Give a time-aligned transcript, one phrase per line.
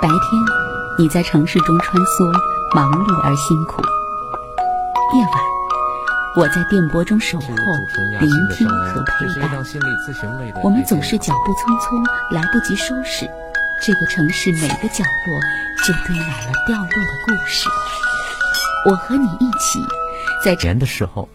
[0.00, 0.20] 白天，
[0.98, 2.30] 你在城市中穿梭，
[2.74, 3.80] 忙碌而辛苦；
[5.16, 5.32] 夜晚，
[6.36, 7.46] 我在电波中守候，
[8.20, 9.50] 聆听和陪伴。
[10.62, 13.26] 我们总是脚步匆匆，来不及收拾，
[13.82, 15.40] 这个城市每个角落
[15.86, 16.92] 就堆满了掉落的
[17.26, 17.68] 故事。
[18.84, 19.80] 我和你一起，
[20.44, 21.28] 在年的时候，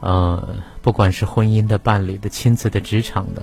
[0.00, 3.42] 呃，不管是婚姻的、伴侣的、亲子的、职场的。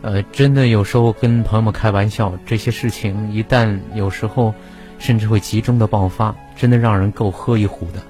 [0.00, 4.54] 呃，真的有时候跟朋友们开玩笑，这些事情一旦有时候
[4.98, 8.00] 甚至会集中的爆发，真的让人够喝一壶的。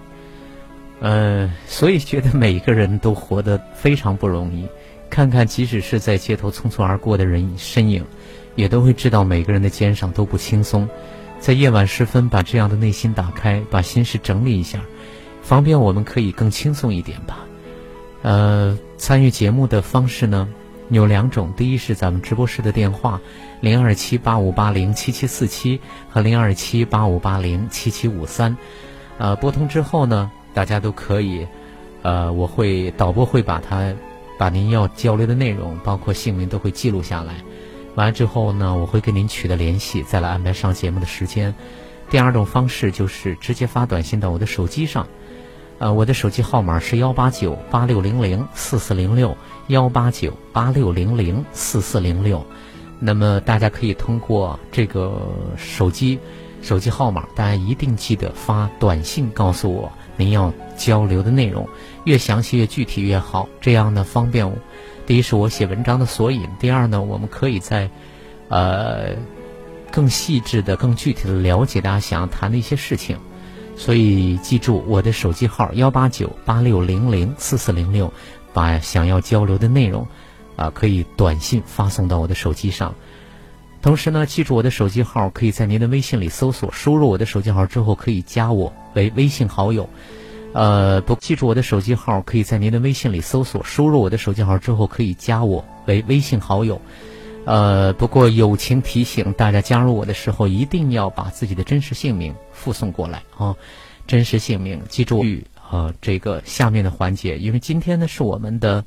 [1.00, 4.66] 呃，所以觉得每一个人都活得非常不容易。
[5.08, 8.04] 看看，即使是在街头匆匆而过的人身影，
[8.56, 10.86] 也都会知道每个人的肩上都不轻松。
[11.40, 14.80] 在夜晚时分，把这样的内心打开，把心事整理一下，
[15.40, 17.38] 方便我们可以更轻松一点吧。
[18.20, 20.46] 呃，参与节目的方式呢？
[20.90, 23.20] 有两种，第一是咱们直播室的电话，
[23.60, 28.56] 零二七八五八零七七四七和零二七八五八零七七五三，
[29.18, 31.46] 呃，拨通之后呢，大家都可以，
[32.02, 33.92] 呃，我会导播会把它，
[34.38, 37.34] 把您要交流的内容，包括姓名都会记录下来，
[37.94, 41.54] 完了之后呢，我会跟您取得联系，再来安排上节目的时间。
[42.08, 45.06] 第二种方式就是直接发短信到我的手机上。
[45.78, 49.36] 呃，我的手机号码是幺八九八六零零四四零六，
[49.68, 52.44] 幺八九八六零零四四零六。
[52.98, 55.22] 那么大家可以通过这个
[55.56, 56.18] 手机
[56.60, 61.68] 手机号码，大家一定记得发短信告诉我您要交流的内容，
[62.04, 64.56] 越详细越具体越好，这样呢方便我。
[65.06, 67.88] 第一是我写文章的索引，第二呢我们可以在
[68.48, 69.10] 呃
[69.92, 73.16] 更细致的、更具体的了解大家想要谈的一些事情。
[73.76, 78.12] 所以记住我的手机号幺八九八六零零四四零六，
[78.52, 80.06] 把想要交流的内容，
[80.56, 82.94] 啊，可以短信发送到我的手机上。
[83.80, 89.88] 同时呢，记住我的手机号，可以在您的微信里搜索，输入我的手机号之后可以加我为微信好友。
[90.52, 96.80] 呃，不，记住我的手机号，可以在您的微信里搜索，输入我的手机号之后可以加我为微信好友。
[97.44, 103.54] 呃，不过友情提醒大家，加入我的时候一定要把自己的真实姓名附送过来啊！
[104.06, 105.22] 真实姓名，记住
[105.70, 108.84] 呃这个下面的环节，因为今天呢是我们的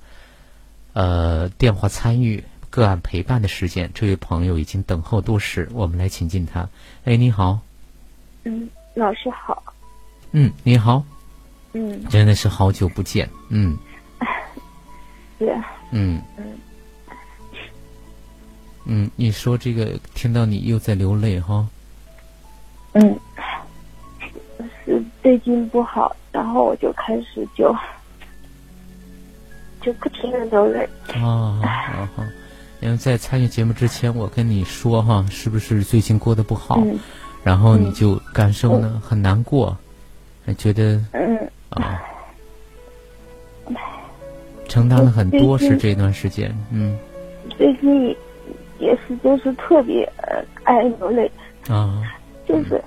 [0.94, 6.68] 呃电话参与个案陪伴的时间，这位朋友已经等候多时，我们来请进他。
[7.04, 7.60] 哎，你好。
[8.44, 9.62] 嗯，老师好。
[10.32, 11.04] 嗯，你好。
[11.74, 12.04] 嗯。
[12.10, 13.30] 真的是好久不见。
[13.50, 13.78] 嗯。
[15.38, 15.54] 对。
[15.92, 16.22] 嗯。
[16.38, 16.46] 嗯。
[18.86, 21.68] 嗯，你说这个，听到你又在流泪哈。
[22.94, 23.20] 嗯，
[25.22, 27.76] 是最近不好，然后我就开始就
[29.82, 30.88] 就不停的流泪。
[31.14, 32.24] 啊啊好，
[32.80, 36.82] 因为在参与节目之前，我跟你说哈，是不是最近过得不好？
[37.44, 39.78] 然后你就感受呢很难过，
[40.46, 42.02] 还觉得嗯啊，
[44.68, 46.98] 承担了很多是这段时间嗯。
[47.58, 48.16] 最近。
[48.80, 51.32] 也是，就是特别呃爱流泪
[51.68, 52.02] 啊，
[52.48, 52.84] 就是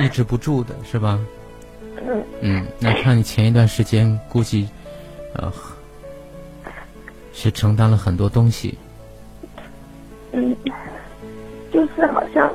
[0.00, 1.18] 抑制不住的是吧？
[2.06, 4.68] 嗯嗯，那看你前一段时间估计
[5.34, 5.52] 呃
[7.32, 8.76] 是承担了很多东西。
[10.32, 10.54] 嗯，
[11.72, 12.52] 就是好像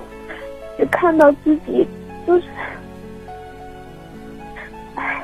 [0.78, 1.88] 就看到自己
[2.28, 2.48] 就是，
[4.96, 5.24] 唉，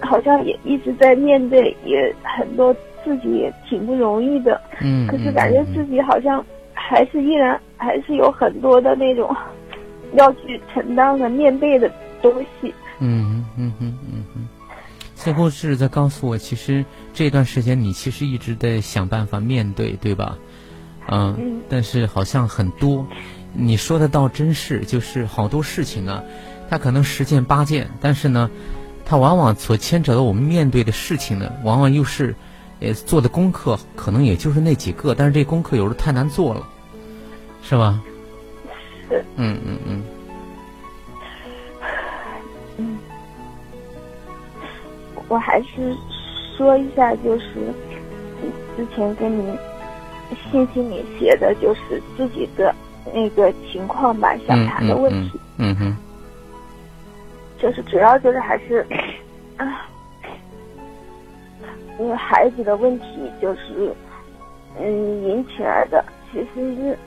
[0.00, 2.74] 好像也一直在面对，也很多。
[3.02, 9.34] 自己也挺不容易的，嗯，可是感觉自己好像还是依然还是有很多的那种
[10.14, 11.90] 要去承担和面对的
[12.22, 12.74] 东西。
[12.98, 14.48] 嗯嗯嗯嗯嗯，
[15.14, 20.36] 似乎是在告诉我，其实这段时间你其实一直在想办法面对，对吧？
[21.08, 23.06] 嗯，但是好像很多，
[23.52, 26.22] 你说的倒真是，就是好多事情啊，
[26.68, 28.50] 它可能十件八件，但是呢，
[29.04, 32.34] 它往往所牵扯到我们面对的事情呢，往往又是。
[32.82, 36.66] 也做的功课可能也就是那几个，但是这功课有时候太难做了，
[37.62, 38.00] 是吧？
[39.10, 39.22] 是。
[39.36, 40.04] 嗯嗯嗯。
[42.78, 42.98] 嗯。
[45.28, 45.94] 我还是
[46.56, 47.74] 说一下，就是
[48.76, 49.58] 之前跟您
[50.50, 52.74] 信息里写的，就是自己的
[53.12, 55.38] 那个情况吧，想谈的问题。
[55.58, 55.96] 嗯哼。
[57.58, 58.86] 就是主要就是还是
[59.56, 59.86] 啊。
[61.98, 63.94] 因为孩子的问题就是，
[64.80, 66.02] 嗯，引起来的。
[66.32, 66.98] 其实是，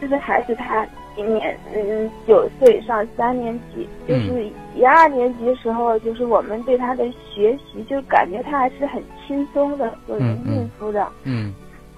[0.00, 3.88] 这个孩子他今年嗯九岁，上三年级。
[4.06, 11.08] 就是一二年级的时候，就是我们对他的学习就感觉他还是很轻松的，就能应付的。
[11.24, 11.52] 嗯。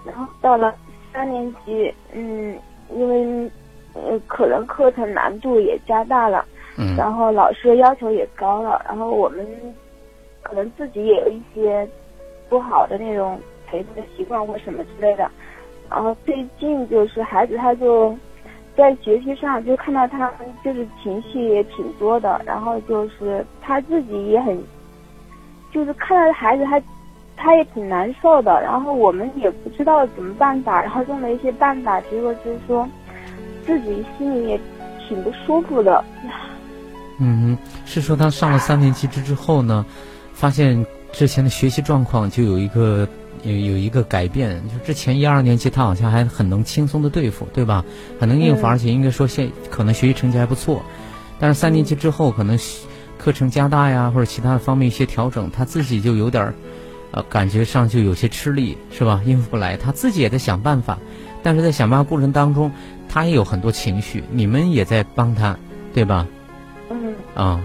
[0.06, 0.74] 然后到了
[1.12, 2.56] 三年级，嗯，
[2.94, 3.50] 因为
[3.94, 6.44] 呃可能课程难度也加大了，
[6.78, 9.44] 嗯然后老师的要求也高了，然后我们
[10.42, 11.86] 可能自己也有一些
[12.48, 15.28] 不好的那种陪读的习惯或什么之类的。
[15.90, 18.16] 然后最近就是孩子他就
[18.78, 20.32] 在学习上就看到他
[20.64, 24.56] 就是情绪也挺多的，然后就是他自己也很，
[25.72, 26.80] 就是看到孩子他
[27.36, 32.88] 他也挺难受的，然后我们也不知道怎么办法，然后用了一些办法，结果就是说
[33.66, 34.60] 自己心里也
[35.08, 36.04] 挺不舒服的。
[37.20, 39.84] 嗯哼，是说他上了三年级之之后呢，
[40.32, 43.08] 发现之前的学习状况就有一个
[43.42, 47.84] 有有一个改变，就之前一二年级他好像还很能轻松的对付，对吧？
[48.18, 50.82] 很能应付，嗯而且应该说现可能学习成绩还不错，
[51.38, 52.86] 但是三年级之后可能学
[53.18, 56.54] 课程加大呀，或者其他的方面一些调整，他自己就有点儿，
[57.10, 59.20] 呃，感觉上就有些吃力，是吧？
[59.26, 60.98] 应付不来，他自己也在想办法，
[61.42, 62.70] 但是在想办法过程当中，
[63.08, 65.58] 他也有很多情绪，你们也在帮他，
[65.92, 66.26] 对吧？
[66.90, 67.60] 嗯，啊、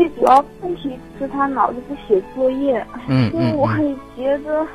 [0.00, 4.66] 最主要问题是他老是不写作业，嗯 因为我也觉得，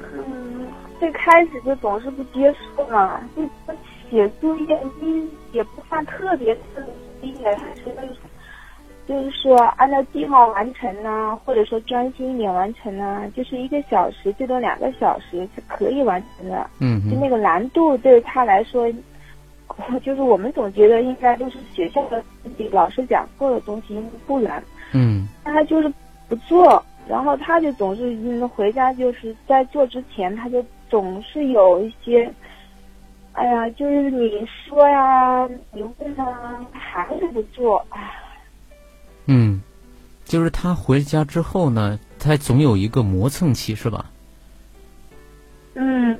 [0.00, 0.66] 嗯，
[0.98, 3.42] 最开始就总是不接受嘛，就
[4.08, 6.82] 写作业，你也不算特别特
[7.20, 7.82] 别作业，还是
[9.06, 16.66] 就是说按照计划完成呐、或者说专心一点完成呐、就是一个小时最多两个小时是可以完成的。
[16.80, 18.90] 嗯嗯就那个难度对他来说，
[20.04, 24.62] 就是我们总觉得应该都是学校的自己老师讲过的东西，应该不难。
[24.92, 25.92] 嗯但他就是
[26.28, 32.32] 不做，然后他就总是嗯回家就是在做之前，他就总是有一些，
[33.32, 38.14] 哎呀，就是你说呀，你问啊，他还是不做，哎，
[39.26, 39.60] 嗯，
[40.24, 44.10] 就是他回家之后呢，他总有一个磨蹭期，是吧？
[45.74, 46.16] 嗯，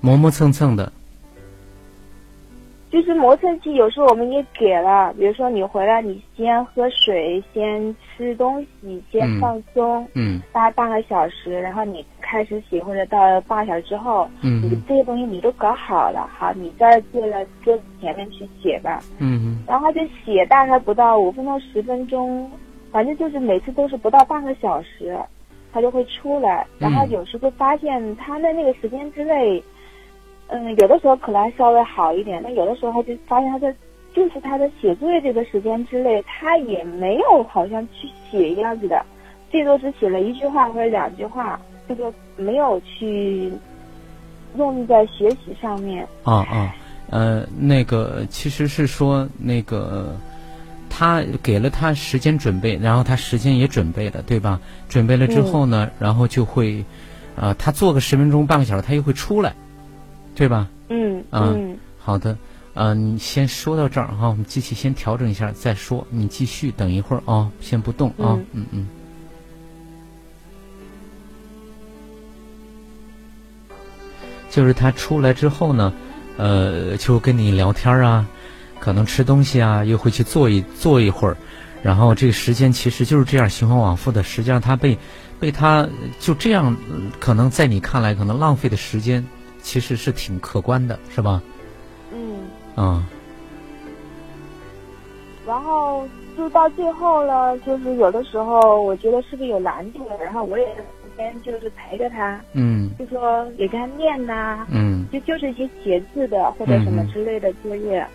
[0.00, 0.90] 磨磨蹭蹭的，
[2.96, 18.98] 就是磨蹭期，有时候我们也给了，比如说你回来，你先喝水，先吃东西，先嗯放松，嗯大概半个小时，然后你开始写，或者到了半个小时之后，你嗯这些东西你都搞好了，好，你再坐在桌子前面去写吧。
[19.18, 22.50] 嗯然后就写大概不到五分钟、十分钟，
[22.90, 25.14] 反正就是每次都是不到半个小时，
[25.70, 26.66] 他就会出来。
[26.78, 29.62] 然后嗯有时会发现他在那个时间之内，嗯，
[30.78, 33.74] 有的时候可能还稍微好一点，但有的时候就发现他在
[34.14, 39.04] 就是他在写作业这个时间之内，他也没有好像去写样子的，
[39.50, 43.52] 最多只写了一句话或者两句话，这个没有去
[44.56, 46.06] 用力在学习上面。
[46.22, 46.74] 啊啊，
[47.10, 50.14] 呃，那个其实是说那个。
[50.88, 54.58] 他给了他时间准备，然后他时间也准备了，对吧？
[54.88, 56.82] 准备了之后呢，然后就会，
[57.34, 59.52] 呃，他做个十分钟、半个小时，他又会出来，
[60.36, 60.68] 对吧？
[60.90, 61.76] 嗯啊嗯。
[61.98, 62.38] 好的，
[62.74, 66.06] 呃，你先说到这儿哈，我们机器先调整一下再说。
[66.10, 68.86] 你继续等一会儿啊、先不动啊，嗯嗯。
[74.50, 75.92] 就是他出来之后呢，
[76.36, 78.24] 呃，就跟你聊天啊，
[78.78, 81.36] 可能吃东西啊，又会去坐一坐一会儿，
[81.82, 84.22] 然后这个时间其实就是这样循环往复的。
[84.22, 84.96] 实际上他被
[85.40, 85.86] 被他
[86.20, 89.26] 就这样，呃可能在你看来可能浪费的时间，
[89.66, 91.42] 其实是挺可观的，是吧？
[92.14, 92.46] 嗯，
[92.76, 93.04] 啊、
[95.44, 96.06] 然后
[96.36, 102.88] 就到最后了，就是有的时候我觉得是不是有难度了，然后我也在旁边就是陪着他，嗯。
[102.96, 105.04] 就说也跟他念呐、嗯。
[105.12, 108.06] 就就是一些写字的或者什么之类的作业，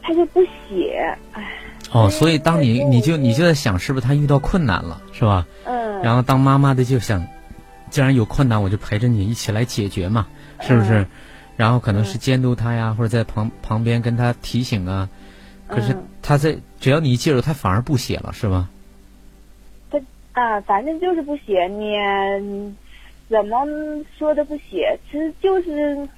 [0.00, 1.52] 他就不写，唉，
[1.92, 5.46] 哦，所以当你你就你就在想，是不是他遇到困难了，是吧？
[5.66, 7.22] 嗯，然后当妈妈的就想，
[7.90, 10.26] 既然有困难，我就陪着你一起来解决嘛，
[10.60, 11.00] 是不是？
[11.00, 11.06] 嗯
[11.56, 15.10] 然后可能是监督他呀，或者在旁旁边跟他提醒啊。
[15.68, 18.70] 可是嗯他在只要你一介入，他反而不写了，是吗？
[19.90, 20.00] 他？
[20.32, 22.74] 啊，反正就是不写，你嗯
[23.28, 23.58] 怎么
[24.18, 26.08] 说都不写，其实就是，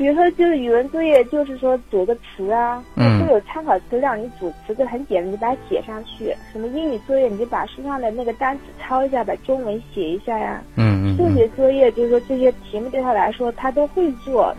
[0.00, 6.34] 比如说就是语文作业，就是说组个词啊，嗯都有参考资料你组词，就很简单，你把它写上去。
[6.50, 10.62] 什么英语作业，你就把书上的那个单词抄一下，把中文写一下呀。
[10.76, 14.56] 嗯嗯数学作业就是说这些题目对他来说他都会做，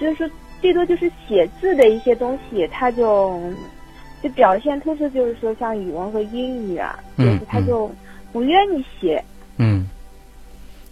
[0.00, 0.28] 就是说
[0.60, 3.40] 最多就是写字的一些东西，他就
[4.20, 7.88] 就表现突出，就是说像语文和英语啊，就嗯是他就
[8.32, 9.22] 不愿意写。
[9.58, 9.88] 嗯。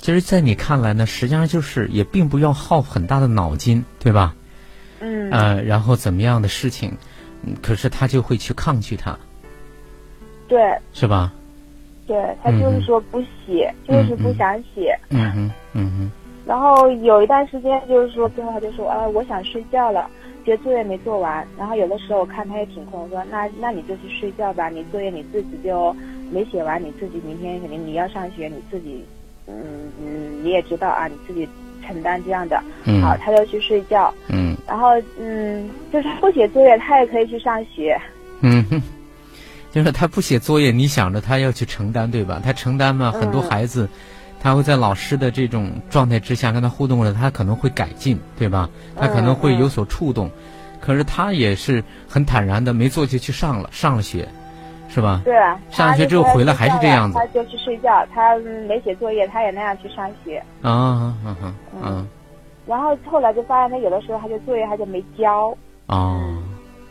[0.04, 4.34] 其实，在你看来呢，实际上就是也并不要耗很大的脑筋，对吧？
[5.00, 6.92] 嗯，呃，然后怎么样的事情，
[7.42, 9.18] 嗯可是他就会去抗拒它，
[10.46, 10.60] 对
[10.92, 11.32] 是吧？
[12.06, 14.94] 对，他就是说不写，就是不想写。
[15.08, 16.10] 嗯哼，嗯哼，
[16.44, 20.10] 然后有一段时间就是说，最后他就说，哎，我想睡觉了，
[20.44, 21.48] 觉得作业没做完。
[21.56, 25.96] 然后有的时候我看他也挺困，我说，那那你就去睡觉吧，你作业你自己就
[26.30, 29.02] 没写完，你自己明天肯定你要上学，你自己，
[29.46, 29.54] 嗯
[30.00, 31.48] 嗯，你也知道啊，你自己
[31.86, 32.62] 承担这样的。
[32.84, 33.02] 嗯。
[33.02, 34.12] 好，他就去睡觉。
[34.28, 34.56] 嗯。
[34.66, 38.00] 然后嗯，就是不写作业，他也可以去上学。
[38.40, 38.82] 嗯哼。
[39.70, 42.40] 就是他不写作业，你想着他要去承担，对吧？
[42.44, 43.88] 他承担嘛，很多孩子。
[44.40, 48.68] 他会在老师的这种状态之下跟他互动了，他可能会改进，对吧？
[48.94, 50.30] 他可能会有所触动，
[50.82, 54.28] 可是他也是很坦然的，没做就去上了，上了学，
[54.94, 55.20] 是吧？
[55.24, 55.34] 对。
[55.70, 57.18] 上学之后回来还是这样子。
[57.18, 58.36] 他就去睡觉，他
[58.68, 60.38] 没写作业，他也那样去上学。
[60.62, 62.08] 啊，嗯嗯嗯。
[62.64, 65.52] 然后后来就发现他有的时候他就作业他就没交。
[65.86, 66.20] 哦。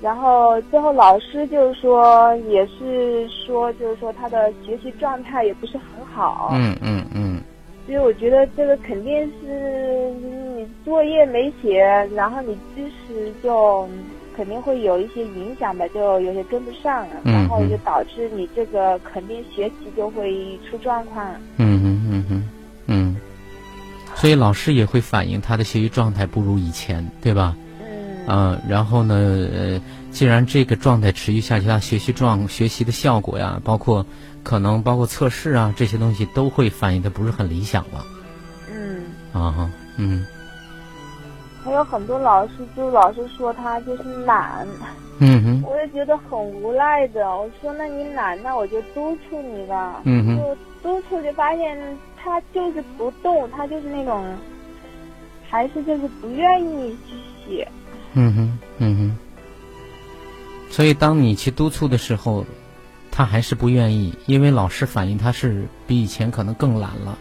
[0.01, 6.49] 然后最后老师就是说，也是说，就是说他的学习状态也不是很好。
[6.51, 7.41] 嗯嗯嗯。
[7.85, 11.81] 所以我觉得这个肯定是你作业没写，
[12.13, 13.87] 然后你知识就
[14.35, 21.25] 肯定会有一些影响的，就有些跟不上，然后就导致你这个肯定学习就会出状况。
[21.57, 22.49] 嗯嗯嗯嗯
[22.87, 23.17] 嗯。
[24.15, 27.55] 所以老师也会反映他的学习状态不如以前，对吧？
[28.25, 34.05] 嗯，然后呢，呃，既然这个状态持续下去，他学习状学习的效果呀，包括
[34.43, 38.05] 可能包括测试啊这些东西都会反映的不是很理想了。
[38.71, 39.03] 嗯。
[39.33, 40.25] 啊，嗯。
[41.63, 44.67] 还有很多老师就老是说他就是懒。
[45.19, 45.63] 嗯哼。
[45.65, 50.01] 我也觉得很无奈的，我说那你懒，那我就督促你吧。
[50.03, 50.37] 嗯哼。
[50.37, 51.77] 就督促就发现
[52.21, 54.25] 他就是不动，他就是那种，
[55.49, 57.15] 还是就是不愿意去
[57.45, 57.67] 写。
[58.13, 59.17] 嗯哼，嗯哼。
[60.69, 62.43] 所以，当你去督促的时候，
[63.11, 67.17] 他还是不愿意，因为老师反映他是比以前可能更懒了，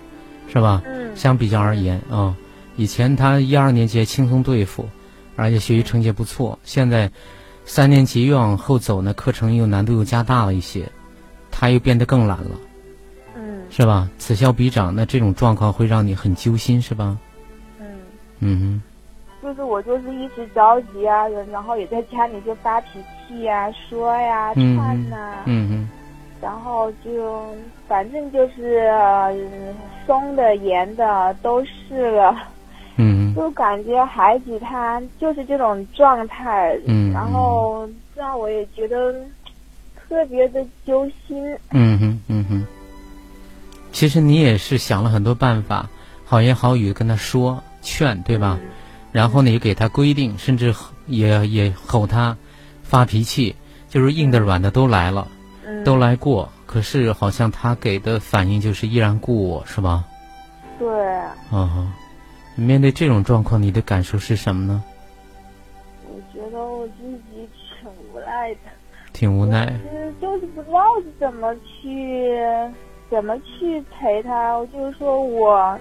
[0.48, 0.82] 是吧？
[0.86, 1.14] 嗯。
[1.14, 2.34] 相比较而言啊，
[2.76, 4.88] 以前他一二年级轻松对付，
[5.36, 6.58] 而且学习成绩不错。
[6.64, 7.10] 现在
[7.64, 10.88] 三年级越往后走呢，课程又难度又加大了一些，
[11.50, 12.50] 他又变得更懒了。
[13.36, 13.62] 嗯。
[13.70, 14.08] 是吧？
[14.18, 17.16] 此消彼长，那这种状况会让你很揪心，是吧？
[17.78, 17.86] 嗯。
[18.40, 18.82] 嗯哼。
[19.42, 25.88] 就是我就是一直着急啊，然后也在家里就发脾气呀、说呀、串呐，嗯嗯，
[26.40, 27.44] 然后就
[27.88, 28.88] 反正就是
[30.06, 32.36] 松的、严的都试了，
[32.96, 39.14] 嗯就感觉孩子他就是这种状态，嗯，然后让我也觉得
[39.96, 42.66] 特别的揪心，嗯哼嗯哼。
[43.92, 45.88] 其实你也是想了很多办法，
[46.24, 48.58] 好言好语跟他说劝，对吧？
[49.12, 50.74] 然后呢，也给他规定，甚至
[51.06, 52.34] 也也吼他，
[52.82, 53.54] 发脾气，
[53.88, 55.28] 就是硬的软的都来了，
[55.84, 56.48] 都来过。
[56.64, 60.04] 可是好像他给的反应就是依然故我，是吧？
[60.78, 60.88] 对。
[61.50, 61.92] 啊，
[62.54, 64.82] 面对这种状况，你的感受是什么呢？
[66.08, 67.48] 我觉得我自己
[67.80, 68.60] 挺无奈的。
[69.12, 69.66] 挺无奈。
[69.92, 70.82] 嗯，就是不知道
[71.18, 72.38] 怎么去，
[73.10, 74.56] 怎么去陪他。
[74.56, 75.78] 我就是说我。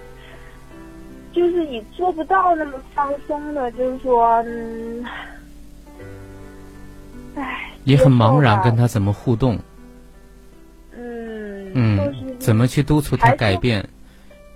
[1.34, 5.02] 就是你做不到那么放松的，就是说，嗯，
[7.34, 9.58] 唉，也很茫然，跟他怎么互动？
[10.94, 13.82] 嗯嗯，怎么去督促他改变？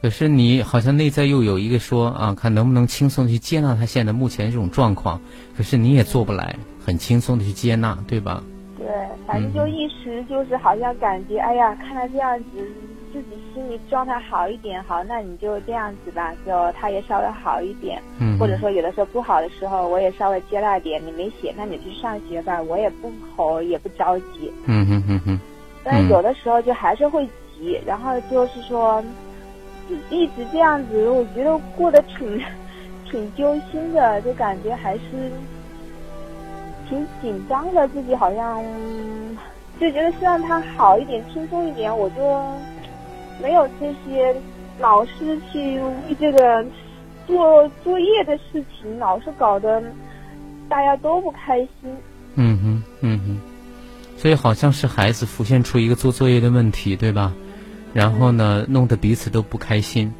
[0.02, 5.20] 可是你好像内在又有一个说啊，看能不能轻松去接纳他现在目前这种状况。
[5.56, 8.42] 可是你也做不来，很轻松的去接纳，对吧？
[8.78, 8.86] 对，
[9.26, 12.46] 反正就一时就是好像感觉，哎呀，看他这样子。
[13.12, 21.00] 自己心里状态好一点，好，那你就这样子吧，就他也稍微好一点，嗯，或者说有的时候不好的时候，我也稍微接纳点。
[21.06, 25.40] 你没写，那你去上学吧，我也不吼，也不着急，嗯哼哼哼。
[25.82, 27.26] 但是有的时候就还是会
[27.56, 29.02] 急，然后就是说，
[30.10, 32.42] 一直这样子，我觉得过得挺
[33.10, 35.02] 挺揪心的，就感觉还是
[36.88, 38.62] 挺紧张的，自己好像
[39.80, 42.42] 就觉得希望他好一点，轻松一点，我就。
[43.38, 44.34] 没有这些
[44.78, 46.64] 老师去为这个
[47.26, 49.82] 做作业的事情，老是搞得
[50.70, 51.94] 大家都不开心。
[52.36, 53.38] 嗯哼，嗯哼，
[54.16, 57.30] 所以好像是孩子浮现出一个做作业的问题，对吧？
[57.96, 60.12] 然后呢，弄得彼此都不开心，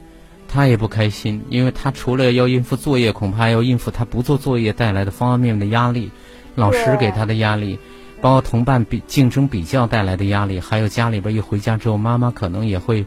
[0.49, 6.11] 他也不开心，因为他除了要应付作业，恐怕要应付他不做作业带来的方方面面的压力，
[6.55, 7.79] 老师给他的压力。
[8.23, 13.05] 包括同伴比竞争比较带来的压力，还有家里边一回家之后，妈妈可能也会，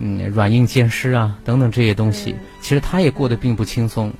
[0.00, 4.12] 嗯，软硬兼施啊，等等这些东西，其实他也过得并不轻松，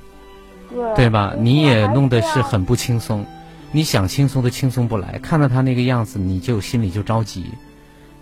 [0.69, 1.35] 对对吧？
[1.37, 3.25] 你也弄得是很不轻松，
[3.73, 7.43] 你想轻松都轻松不来，看到他那个样子，你就心里就着急，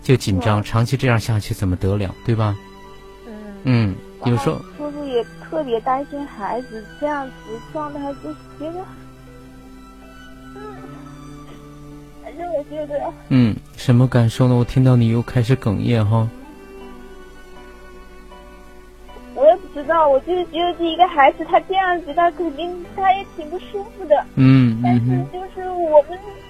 [0.02, 2.56] 就紧张，长期这样下去怎么得了，对吧？
[3.24, 3.32] 嗯。
[3.64, 3.94] 嗯，
[4.24, 4.60] 有时候。
[4.76, 7.32] 叔叔也特别担心孩子这样子
[7.72, 8.84] 状态，就是觉得，
[10.56, 10.60] 嗯，
[12.22, 14.54] 反正我觉得，嗯，什么感受呢？
[14.54, 16.28] 我听到你又开始哽咽哈。
[19.34, 24.24] 我也不知道，我就是觉得这一个孩子他这样子，他肯定他也挺不舒服的。
[24.34, 26.41] 嗯但是就是我们，嗯，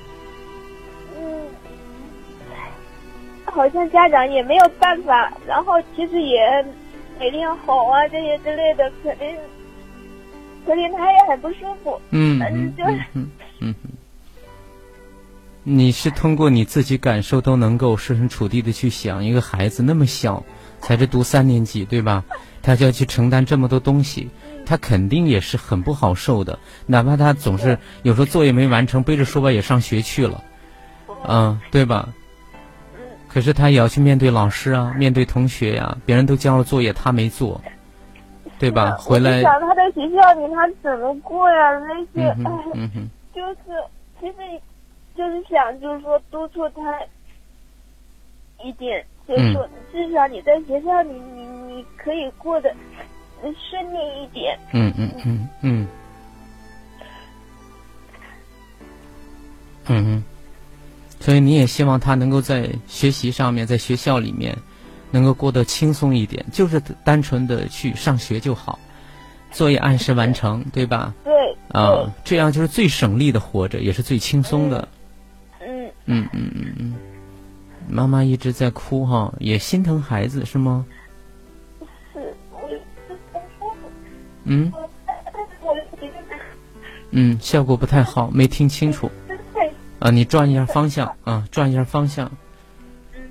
[3.52, 6.64] 好像家长也没有办法，然后其实也
[7.20, 9.36] 每天吼啊这些之类的，肯定，
[10.66, 12.00] 肯定他也很不舒服。
[12.10, 12.74] 嗯嗯
[13.12, 13.30] 嗯
[13.60, 13.74] 嗯。
[15.64, 20.42] 你是通过你自己感受都能够设身处地的去想，一个孩子那么小，
[20.80, 22.24] 才是读三年级，对吧？
[22.62, 24.28] 他就要去承担这么多东西，
[24.66, 26.58] 他肯定也是很不好受的。
[26.86, 30.42] 哪怕他总是有时候作业没完成，背着书包也上学去了，
[31.28, 32.08] 嗯，对吧？
[33.32, 37.60] 可是他也要去面对老师啊，面对同学呀、别人都交了作业，他没做，
[38.58, 38.96] 对吧？
[38.98, 41.72] 回来我就，想他在学校里他怎么过呀？
[41.80, 42.34] 那些，
[43.34, 43.56] 就是
[44.20, 44.34] 其实
[45.16, 47.00] 就是想就是说督促他
[48.62, 52.70] 一点，就是说至少你在学校里你你可以过得
[53.42, 54.58] 嗯顺利一点。
[54.72, 55.88] 嗯嗯嗯嗯，
[59.88, 60.24] 嗯哼，
[61.22, 64.58] 所以你也希望他能够在学习上面，在学校里面
[65.12, 68.76] 能够过得轻松一点，就是单纯的去上学就好，
[69.52, 71.14] 作业按时完成，对吧？
[71.22, 71.32] 对，
[71.68, 74.88] 啊，这样就是最省力的活着，也是最轻松的。
[75.60, 76.94] 嗯，嗯嗯嗯嗯，
[77.88, 80.84] 妈妈一直在哭哈，也心疼孩子是吗？
[84.44, 84.72] 嗯
[87.12, 89.08] 嗯，效果不太好，没听清楚
[90.02, 92.28] 啊，你转一下方向啊，转一下方向。
[93.14, 93.22] 嗯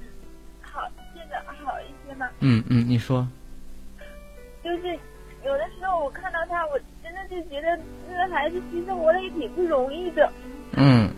[0.62, 0.80] 好，
[1.14, 2.26] 现在好一些吗？
[2.40, 3.28] 嗯嗯，你说。
[4.64, 4.98] 就是
[5.46, 7.78] 有的时候我看到他，我真的就觉得
[8.10, 10.32] 这个孩子其实活得也挺不容易的。
[10.78, 11.10] 嗯。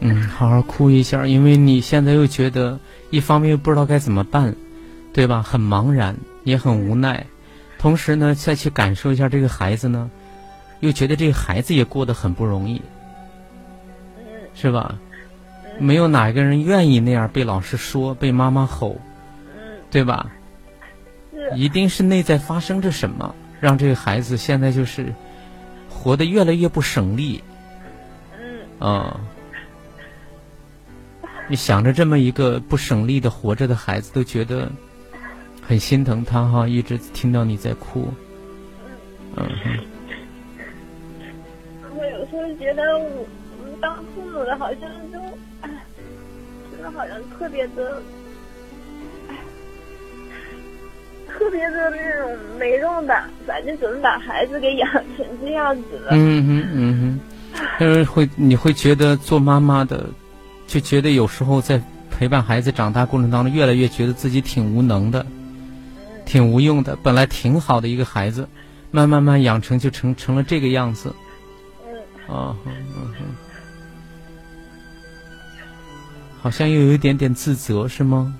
[0.00, 2.78] 嗯，好好哭一下，因为你现在又觉得，
[3.12, 4.56] 一方面又不知道该怎么办，
[5.12, 5.42] 对吧？
[5.42, 7.26] 很茫然，也很无奈，
[7.78, 10.10] 同时呢，再去感受一下这个孩子呢，
[10.80, 12.80] 又觉得这个孩子也过得很不容易，
[14.16, 14.98] 嗯是吧？
[15.78, 18.96] 没有哪一个人愿意那样被老师说，被妈妈吼，
[19.54, 20.30] 嗯，对吧？
[21.32, 25.12] 是，一定是内在发生着什么，让这个孩子现在就是
[25.90, 27.42] 活得越来越不省力
[28.38, 29.20] 嗯啊、
[31.52, 34.72] 你想着这么一个不省力的活着的孩子，都觉得
[35.60, 38.10] 很心疼他哈，一直听到你在哭，
[39.36, 39.78] 嗯哼，
[41.94, 44.80] 我有时候觉得我我们当父母的好像
[45.12, 45.18] 就，
[45.60, 45.68] 哎，
[46.70, 48.00] 真的好像特别的，
[49.28, 49.36] 哎，
[51.28, 53.14] 特别的那种没用的，
[53.46, 56.12] 反正总是把孩子给养成这样子了。
[56.12, 57.20] 嗯哼嗯
[57.52, 60.06] 哼，但是会你会觉得做妈妈的，
[60.72, 65.26] 就觉得有时候在陪伴孩子长大过程当中，越来越觉得自己挺无能的，
[66.24, 66.96] 挺无用的。
[67.02, 68.48] 本来挺好的一个孩子，
[68.90, 71.14] 慢慢慢养成就成成了这个样子。
[71.84, 73.26] 嗯，啊，嗯嗯嗯，
[76.40, 78.34] 好像又有一点点自责，是吗？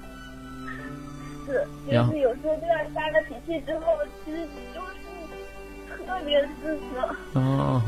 [1.46, 3.84] 是，就是有时候这样发了脾气之后，
[4.24, 7.82] 其实就是特别自责，哦，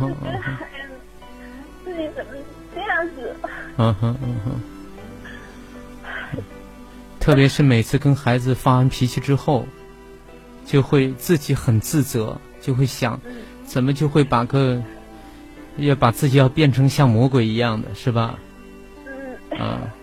[1.82, 2.36] 自己怎么这
[2.94, 3.34] 样子。
[3.76, 4.60] 嗯哼嗯哼。
[7.20, 9.66] 特别是每次跟孩子发完脾气之后，
[10.66, 14.82] 就会自己很自责，就会想，嗯怎么就会把个，
[15.78, 18.38] 要把自己要变成像魔鬼一样的，是吧？
[19.50, 19.80] 嗯，啊。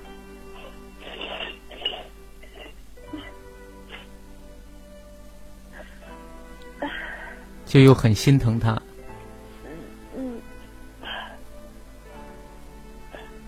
[7.68, 8.82] 就又很心疼他，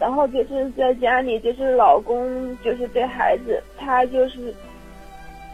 [0.04, 4.54] 然后就是在家里，就是老公就是对孩子，他就是，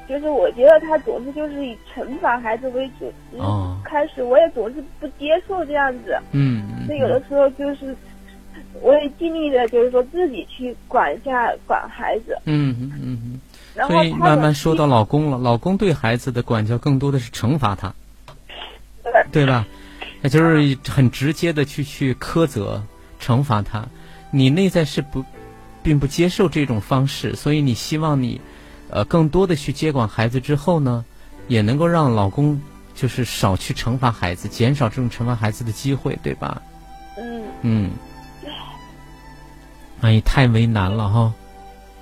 [0.08, 3.14] 就是我觉得他总是就是以惩罚孩子为主。
[3.34, 7.96] 嗯哦开始我也总是不接受这样子，嗯，所以有的时候就是，
[8.82, 13.42] 我也尽力的，就是说自己去管一下管孩子，嗯嗯嗯嗯，
[13.76, 17.94] 然后所以慢慢说到老公了，老公对孩子的管教更多的是惩罚他，
[19.04, 19.66] 对对吧？
[20.22, 22.82] 那就是很直接的去去苛责、
[23.22, 23.88] 惩罚他。
[24.32, 25.24] 你内在是不，
[25.82, 28.40] 并不接受这种方式，所以你希望你，
[28.90, 31.04] 呃，更多的去接管孩子之后呢，
[31.48, 32.62] 也能够让老公
[32.94, 36.62] 就是少去惩罚孩子，减少这种惩罚孩子的机会，对吧？
[37.18, 37.44] 嗯。
[37.62, 37.92] 嗯。
[40.02, 41.34] 哎，太为难了哈。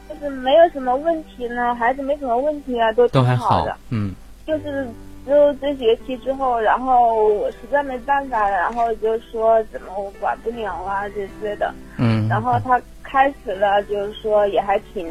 [0.10, 3.76] 就是没有什么问题呢，孩子没什么问题啊，都都还好的。
[3.90, 4.14] 嗯。
[4.46, 4.88] 就是
[5.28, 11.74] 就这学期之后，然后我实在没办法了，然后就说怎么我管不了啊这些的。
[11.98, 12.28] 嗯。
[12.30, 15.08] 然后他开始了，就是说也还挺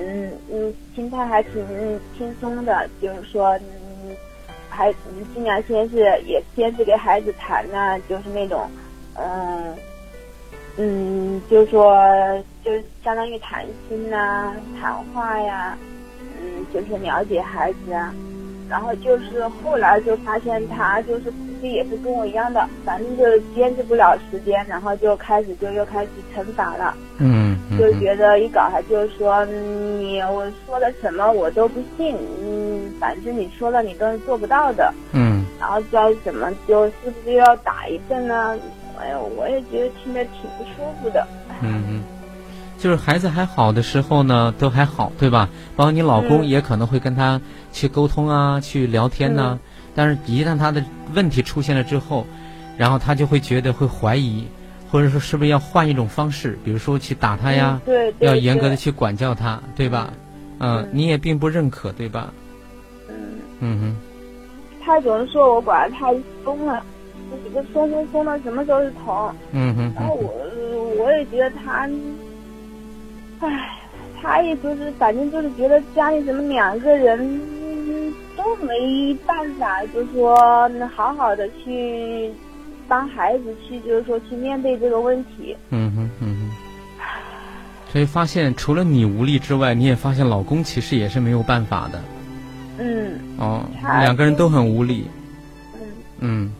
[0.50, 4.16] 嗯，心态还挺轻松的，就是说嗯，
[4.70, 4.92] 还
[5.35, 8.66] 尽量先是也先是给孩子谈呢，就是那种
[9.14, 9.74] 嗯。
[10.79, 11.88] 嗯，就是说
[12.62, 12.70] 就
[13.02, 15.74] 相当于谈心呐，谈话呀，
[16.38, 18.14] 嗯，就是了解孩子啊。
[18.68, 26.94] 然后就是后来就发现他就是估计也是跟我一样的，反正就是坚持不了时间，然后就开始就又开始惩罚了。
[27.18, 34.92] 嗯，就觉得一搞他就是说你我说的什么我都不信，嗯，反正你说了你都是做不到的。
[35.12, 35.44] 嗯。
[35.59, 38.57] 然后再怎么就是不是又要打一顿呢？
[38.98, 41.26] 哎呦，我也觉得听着挺不舒服的。
[41.62, 42.02] 嗯嗯，
[42.87, 45.49] 就是孩子还好的时候呢，都还好，对吧？
[45.75, 47.40] 包括你老公也可能会跟他
[47.72, 49.59] 去沟通啊，去聊天呢。
[49.92, 52.25] 但是，一旦他的问题出现了之后，
[52.79, 54.46] 然后他就会觉得会怀疑，
[54.88, 60.12] 或者说是不是要换一种方式，比如说去打他呀，对，要严格的去管教他，对吧？
[60.61, 62.33] 嗯，你也并不认可，对吧？
[63.09, 63.14] 嗯。
[63.59, 63.96] 嗯哼。
[64.85, 66.81] 他总是说我管的太松了。
[67.44, 69.35] 这个松松松的，什么时候是疼。
[69.51, 69.92] 嗯哼。
[69.96, 70.33] 然后我
[71.03, 71.90] 我也觉得他，
[73.40, 73.79] 唉，
[74.20, 77.40] 他也就是反正就是觉得家里怎么两个人
[78.37, 80.37] 都没办法，就说
[80.94, 82.31] 好好的去
[82.88, 85.57] 帮孩子去，就是说去面对这个问题。
[85.70, 86.51] 嗯哼嗯哼。
[87.92, 92.01] 所以发现除了你无力之外，你也发现老公其实也是没有办法的。
[92.79, 93.18] 嗯。
[93.38, 93.64] 哦，
[94.01, 95.07] 两个人都很无力。
[95.75, 95.81] 嗯。
[96.20, 96.53] 嗯。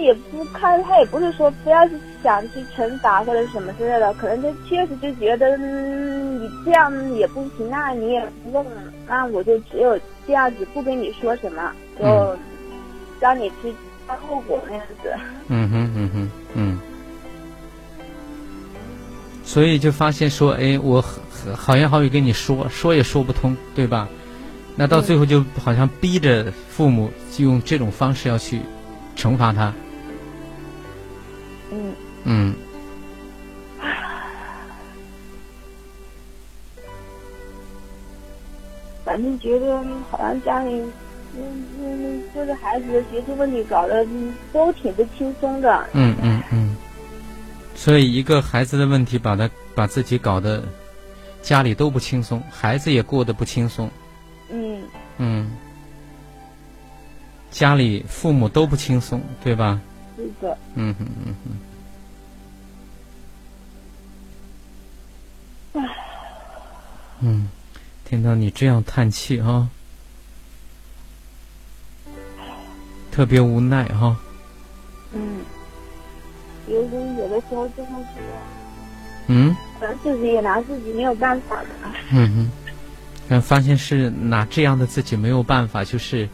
[0.00, 8.66] 也不看他，也不是说非要去想去惩罚或者什么之类的，可能就确实就觉得你这样也不行，那你也不问，
[9.06, 12.36] 那我就只有这样子，不跟你说什么，就
[13.20, 13.72] 让你去
[14.06, 15.12] 担后果那样子。
[15.48, 16.78] 嗯哼嗯哼嗯。
[19.44, 21.04] 所以就发现说，哎，我
[21.56, 24.08] 好言好语跟你说，说也说不通，对吧？
[24.76, 28.60] 那到最后就好像逼着父母就用这种方式要去
[29.16, 29.74] 惩罚他。
[31.70, 31.94] 嗯。
[32.24, 32.54] 嗯。
[39.04, 40.70] 反正觉得好像家里，
[41.36, 44.06] 嗯嗯，就是孩子的学习问题搞得
[44.52, 45.84] 都挺不轻松的。
[45.94, 46.76] 嗯嗯嗯。
[47.74, 50.62] 所以一个孩子的问题，把他把自己搞得
[51.42, 53.90] 家里都不轻松，孩子也过得不轻松。
[54.50, 54.80] 嗯
[55.18, 55.50] 嗯，
[57.50, 59.80] 家里父母都不轻松，对吧？
[60.20, 60.58] 是的。
[60.74, 61.34] 嗯哼嗯
[65.72, 65.80] 哼。
[65.80, 65.96] 唉。
[67.20, 67.48] 嗯，
[68.04, 69.68] 听到你这样叹气哈，
[73.10, 74.16] 特别无奈哈。
[75.12, 75.40] 嗯。
[76.68, 78.20] 有时有的时候真的是。
[79.28, 79.56] 嗯。
[79.78, 81.68] 可能自己也拿自己没有办法的。
[82.12, 82.50] 嗯哼。
[83.28, 86.28] 但发现是拿这样的自己没有办法，就是，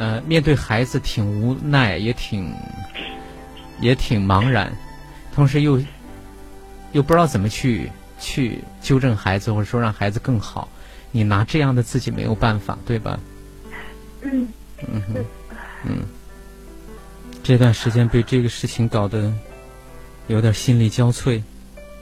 [0.00, 2.50] 呃，面对孩子挺无奈，也挺，
[3.82, 4.72] 也挺茫然，
[5.30, 5.78] 同时又，
[6.92, 10.66] 又不知道怎么去去纠正孩子，或者说让孩子更好。
[11.10, 13.20] 你拿这样的自己没有办法，对吧？
[14.22, 14.48] 嗯。
[14.88, 15.24] 嗯哼。
[15.84, 15.98] 嗯。
[17.42, 19.30] 这段时间被这个事情搞得
[20.28, 21.42] 有点心力交瘁，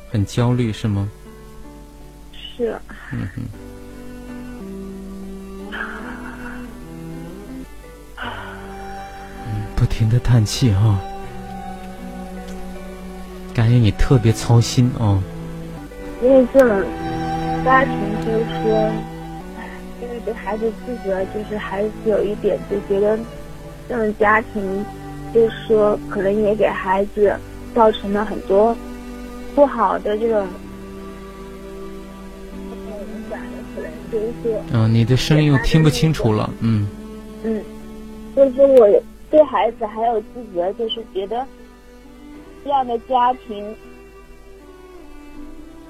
[0.08, 1.11] 很焦虑，是吗？
[2.32, 2.78] 是。
[3.11, 3.42] 嗯哼。
[9.78, 10.98] 不停的叹气哈，
[13.54, 15.22] 感觉你特别操心哦。
[16.20, 16.84] 因为这种
[17.64, 17.94] 家庭
[18.26, 18.90] 就是说，
[20.02, 23.16] 因为对孩子自责，就是孩子有一点就觉得，
[23.88, 24.84] 这种家庭
[25.32, 27.32] 就是说，可能也给孩子
[27.72, 28.76] 造成了很多
[29.54, 30.44] 不好的这种
[34.10, 36.88] 影响，嗯，你的声音又听不清楚了，嗯。
[37.44, 37.62] 嗯，
[38.34, 39.02] 就是我。
[39.30, 41.46] 对孩子还有自责，就是觉得
[42.64, 43.74] 这样的家庭，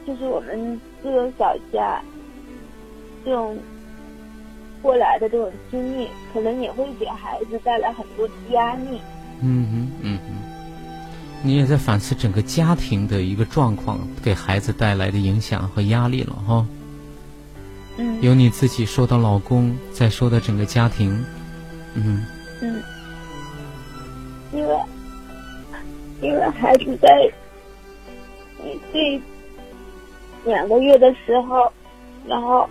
[0.07, 2.01] 就是我们这种小家，
[3.24, 3.57] 这种
[4.83, 9.01] 过来的这种经历，可能也会给孩子带来很多压力。
[9.40, 16.66] 嗯哼嗯哼，你也在反思整个家庭的一个状况，给孩子带来的影响和压力了哈。
[17.98, 18.20] 嗯。
[18.20, 21.24] 有你自己说到老公，再说到整个家庭，
[21.94, 22.27] 嗯。
[22.61, 22.83] 嗯。
[24.59, 24.77] 因为
[26.21, 27.31] 因为孩子在
[28.64, 29.21] 一岁
[30.44, 31.73] 两个月的时候，
[32.27, 32.68] 然后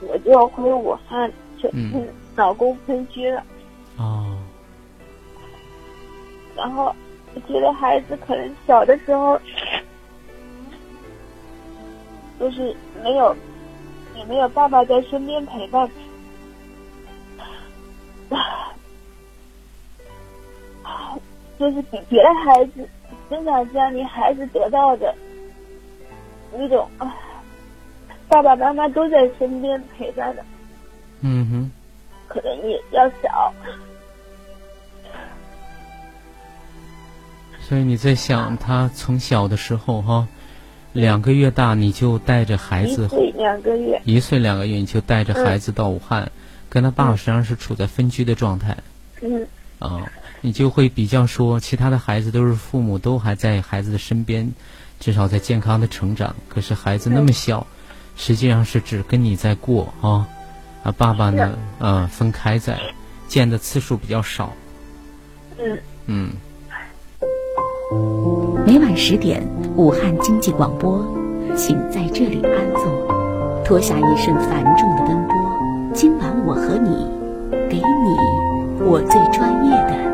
[0.00, 1.28] 我就要回武汉
[1.58, 3.42] 去跟老公分居了。
[3.96, 4.38] 哦。
[6.54, 6.94] 然后
[7.34, 9.36] 我觉得孩子可能小的时候
[12.38, 13.36] 就是没有
[14.14, 15.90] 也没有爸爸在身边陪伴。
[21.58, 22.88] 就是比别的孩子
[23.30, 25.14] 生长家里孩子得到的
[26.52, 27.14] 那种啊，
[28.28, 30.44] 爸爸妈妈都在身边陪伴的，
[31.20, 31.70] 嗯哼，
[32.28, 33.54] 可能也要小。
[37.60, 40.26] 所以你在想，他从小的时候哈，
[40.92, 46.30] 两个月大你就带着孩子，一岁两个月，一岁两个月你就带着孩子到武汉，
[46.68, 48.76] 跟他爸爸实际上是处在分居的状态。
[49.22, 49.46] 嗯。
[49.78, 50.10] 啊。
[50.44, 54.52] 你就会比较说，其他的孩子都是父母都还在孩子的身边，
[55.00, 56.36] 至少在健康的成长。
[56.50, 57.66] 可是孩子那么小，
[58.14, 60.28] 实际上是只跟你在过啊，
[60.82, 62.78] 啊，爸爸呢，嗯，分开在，
[63.26, 64.52] 见的次数比较少。
[65.58, 66.30] 嗯嗯。
[68.66, 69.42] 每晚十点，
[69.76, 71.02] 武汉经济广播，
[71.56, 75.34] 请在这里安坐，脱下一身繁重的奔波。
[75.94, 76.90] 今晚我和你，
[77.70, 80.13] 给你我最专业的。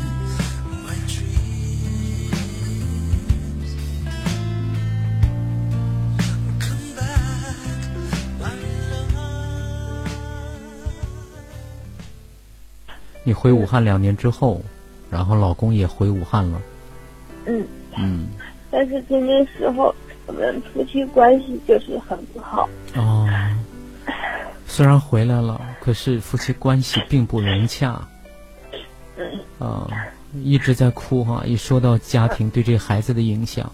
[13.23, 14.61] 你回武汉两年之后，
[15.09, 16.61] 然后老公也回武汉了。
[17.45, 17.65] 嗯
[17.97, 18.27] 嗯。
[18.69, 19.93] 但是这个时候，
[20.27, 22.69] 我们夫妻关系就是很不好。
[22.95, 23.27] 哦。
[24.65, 28.01] 虽然回来了，可是夫妻关系并不融洽。
[29.17, 29.25] 嗯。
[29.59, 29.87] 啊，
[30.43, 31.43] 一直在哭哈！
[31.45, 33.69] 一说到家庭对这孩子的影响，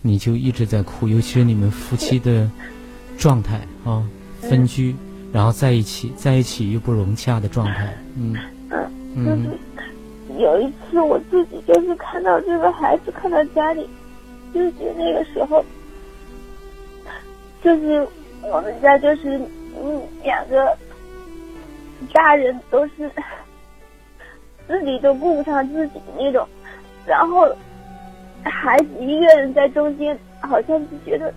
[0.00, 1.06] 你就一直在哭。
[1.06, 2.50] 尤其是你们夫妻的
[3.18, 4.02] 状态啊，
[4.40, 4.96] 分居，
[5.32, 8.34] 然后在一起，在一起又不融洽的状态，嗯。
[9.24, 9.58] 就是
[10.38, 13.88] 有一次，我自己就是看到这个孩子，看到家里，
[14.54, 15.64] 就是那个时候，
[17.62, 18.06] 就是
[18.42, 19.38] 我们家就是
[19.80, 20.76] 嗯两个
[22.12, 23.10] 大人都是
[24.68, 26.46] 自己都顾不上自己那种，
[27.06, 27.48] 然后
[28.42, 31.32] 孩子一个人在中间，好像就觉得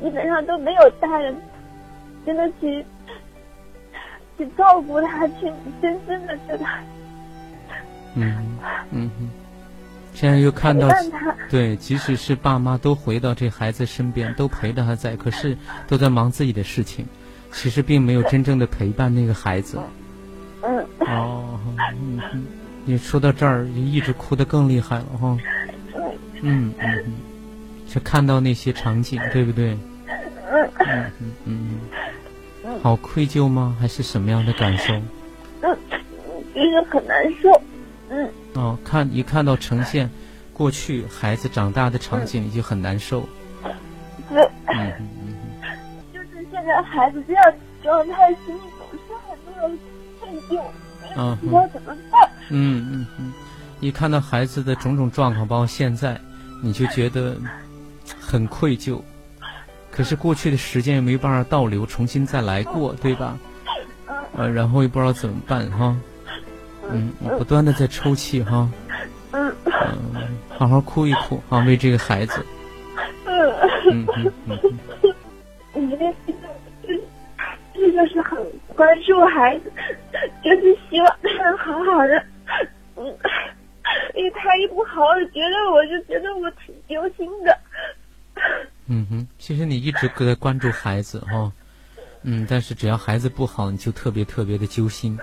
[0.00, 1.34] 基本上都没有大人
[2.24, 2.84] 真的去。
[4.38, 6.82] 去照顾他，去真正的去他。
[8.14, 8.58] 嗯
[8.90, 9.30] 嗯嗯，
[10.14, 10.88] 现在又看到，
[11.48, 15.56] 对，即使是爸妈都回到这孩子身边，都陪着他在，可是
[15.88, 17.06] 都在忙自己的事情，
[17.52, 19.78] 其实并没有真正的陪伴那个孩子。
[20.62, 20.86] 嗯。
[21.00, 21.58] 哦，
[22.84, 25.38] 你说到这儿，就一直哭得更厉害了哈。
[25.94, 27.12] 嗯嗯嗯，
[27.86, 29.76] 就看到那些场景，对不对？
[30.50, 31.04] 嗯嗯
[31.46, 31.80] 嗯
[32.64, 32.80] 嗯。
[32.82, 33.76] 好愧疚吗？
[33.80, 34.94] 还是什么样的感受？
[35.62, 35.76] 嗯，
[36.54, 37.50] 就是很难受。
[38.12, 38.30] 嗯。
[38.54, 40.08] 哦，看一看到呈现
[40.52, 43.26] 过去孩子长大的场景，你就很难受。
[44.28, 44.48] 对。
[44.66, 44.92] 嗯。
[46.12, 49.78] 就是现在孩子这样状态，心里总是很多
[50.20, 50.62] 愧疚，
[51.40, 52.30] 不知道怎么办。
[52.50, 53.32] 嗯嗯嗯，
[53.80, 56.20] 一看到孩子的种种状况，包括现在，
[56.62, 57.36] 你就觉得
[58.20, 59.00] 很愧疚。
[59.90, 63.38] 可是过去的时间也没办法倒流，重新再来过，对吧？
[64.36, 65.96] 呃，然后也不知道怎么办哈。
[66.90, 68.68] 嗯，不断的在抽泣哈。
[69.32, 69.54] 嗯。
[69.64, 72.44] 嗯，好好哭一哭啊，为这个孩子。
[73.24, 73.52] 嗯。
[73.90, 74.06] 嗯
[74.46, 74.58] 嗯。
[75.74, 75.88] 嗯。
[75.88, 76.14] 你这
[77.74, 78.38] 这就是很
[78.76, 79.72] 关注孩子，
[80.44, 82.24] 就是希望他能好好的。
[82.96, 83.04] 嗯。
[84.14, 87.58] 因为他一不好，觉得我就觉得我挺揪心的。
[88.86, 89.06] 嗯。
[89.10, 91.50] 哼，其实你一直在关注孩子哈，
[92.22, 95.18] 嗯，但是只要孩子不好，你就特别特别的揪心，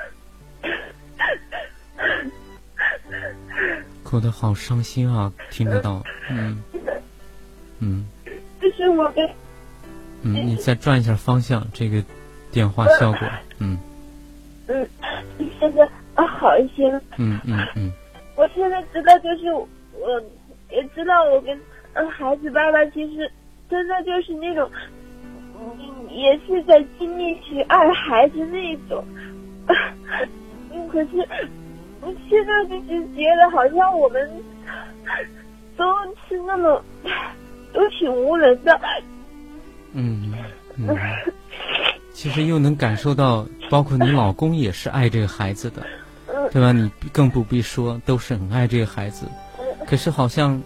[4.10, 5.32] 哭的好伤心啊！
[5.52, 6.63] 听得到，嗯，
[7.80, 8.06] 嗯。
[8.60, 9.24] 就是我跟。
[10.24, 12.04] 嗯，你再转一下方向，这个
[12.52, 13.19] 电话效果，
[13.60, 13.78] 嗯。
[14.67, 14.89] 嗯，
[15.60, 17.00] 现在啊好一些了。
[17.17, 17.91] 嗯嗯嗯。
[18.36, 20.19] 我现在知道，就是我
[20.72, 21.56] 也知道，我跟
[22.10, 23.32] 孩子爸爸其实
[23.69, 24.69] 真的就是那种。
[26.10, 29.06] 也是在尽力去爱孩子那一种，
[30.91, 31.28] 可 是
[32.29, 34.29] 现在就是觉得好像我们
[35.77, 35.85] 都
[36.27, 36.83] 是那么
[37.73, 38.79] 都挺无能的。
[39.93, 40.33] 嗯
[40.77, 40.97] 嗯，
[42.13, 45.85] 其实又能感受到，包括你老公也是爱这个孩子的，
[46.51, 46.71] 对吧？
[46.71, 49.27] 你更不必说，都是很爱这个孩子。
[49.88, 50.62] 可是好像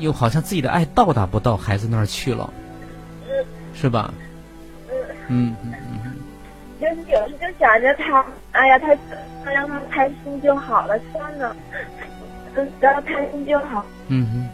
[0.00, 2.52] 又好像自己的爱到达不到孩子那儿去了。
[3.74, 4.14] 是吧？
[5.28, 5.54] 嗯，
[6.84, 11.56] 就是有时就想着他，哎呀，他让他开心就好了，算了，
[12.54, 13.84] 只要开心就好。
[14.08, 14.48] 嗯哼，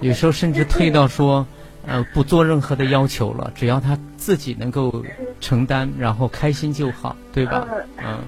[0.00, 1.46] 有时候甚至退到说，
[1.86, 5.04] 呃，不做任何的要求了，只要他自己能够
[5.40, 7.64] 承担，然后开心就好，对吧？
[7.98, 8.18] 嗯。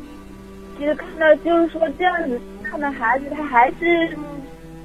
[0.78, 4.16] 其实看到就是说这样子看到孩子，他还是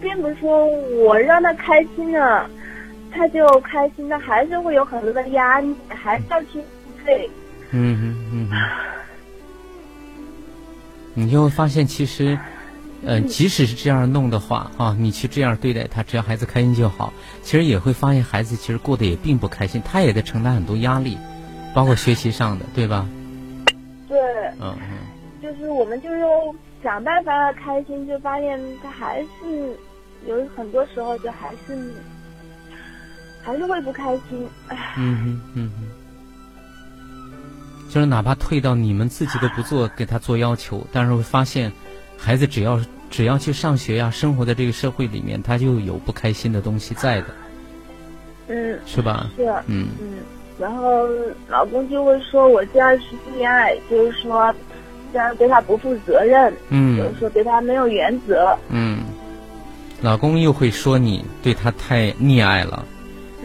[0.01, 0.65] 并不是说
[1.05, 2.49] 我让他开心了。
[3.11, 6.59] 他就开心，他还是会有很多的压力，还是要去
[7.05, 7.29] 对。
[7.71, 8.49] 嗯嗯嗯。
[11.13, 12.38] 你就会发现，其实，
[13.06, 17.13] 呃，即使是这样弄的话啊，你去这样对待他，只要孩子开心就好。
[17.41, 21.17] 其实也会发现，孩子其实过得也并不开心，他也在承担很多压力，
[21.73, 23.08] 包括学习上的，对吧？
[24.08, 24.19] 对。
[24.60, 24.97] 嗯嗯。
[25.41, 26.19] 就是我们就是
[26.84, 29.78] 想办法开心，就发现他还是
[30.28, 31.93] 有很多时候就还是。
[33.41, 34.49] 还是会不开心，
[34.97, 35.86] 嗯哼，嗯哼，
[37.95, 41.71] 就是哪怕退到你们自己都不做，给他做要求，但是会发现，
[42.17, 42.77] 孩子只要
[43.10, 47.27] 只要去上学呀，生活在这个社会里面，他就有不开心的东西在的，
[48.49, 49.29] 嗯，是吧？
[49.38, 50.15] 是，嗯嗯，
[50.60, 51.08] 然后
[51.47, 54.53] 老公就会说我这样是溺爱，就是说
[55.13, 59.05] 这样对他不负责任，嗯，就是说对他没有原则，嗯，
[60.01, 62.86] 老公又会说你对他太溺爱了。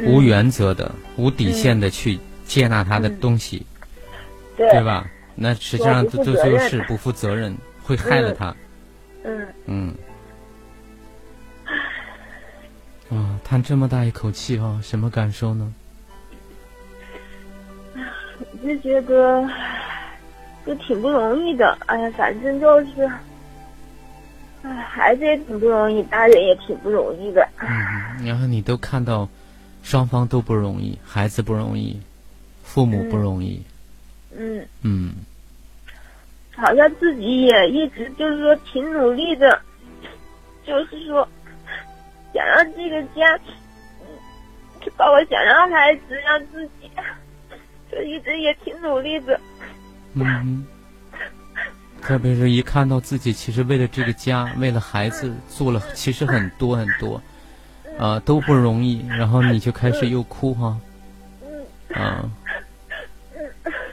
[0.06, 3.64] 无原则的、无底线的去接纳他的东西，
[4.61, 5.11] 对吧？
[5.35, 8.55] 那实际上这这就是不负责任，会害了他。
[9.25, 9.94] 嗯嗯。
[13.09, 15.73] 啊，叹这么大一口气啊，什么感受呢？
[18.62, 19.49] 就觉得
[20.66, 21.79] 就挺不容易的。
[21.87, 23.11] 哎呀，反正就是，
[24.62, 27.49] 哎，孩子也挺不容易，大人也挺不容易的。
[27.59, 29.29] 嗯，然后你都看到。
[29.83, 31.99] 双方都不容易，孩子不容易，
[32.62, 33.55] 父母不容易。
[33.57, 33.64] 嗯
[34.36, 34.66] 嗯。
[34.82, 35.14] 嗯，
[36.56, 39.60] 好像自己也一直就是说挺努力的，
[40.64, 41.28] 就是说
[42.32, 43.38] 想让这个家，
[44.96, 46.90] 包括想让孩子，让自己，
[47.90, 49.40] 就一直也挺努力的。
[50.14, 50.66] 嗯，
[52.00, 57.20] 特别是一看到自己其实为了这个家，为了孩子做了其实很多很多。
[57.98, 60.80] 啊，都不容易，然后你就开始又哭哈，
[61.92, 62.24] 啊，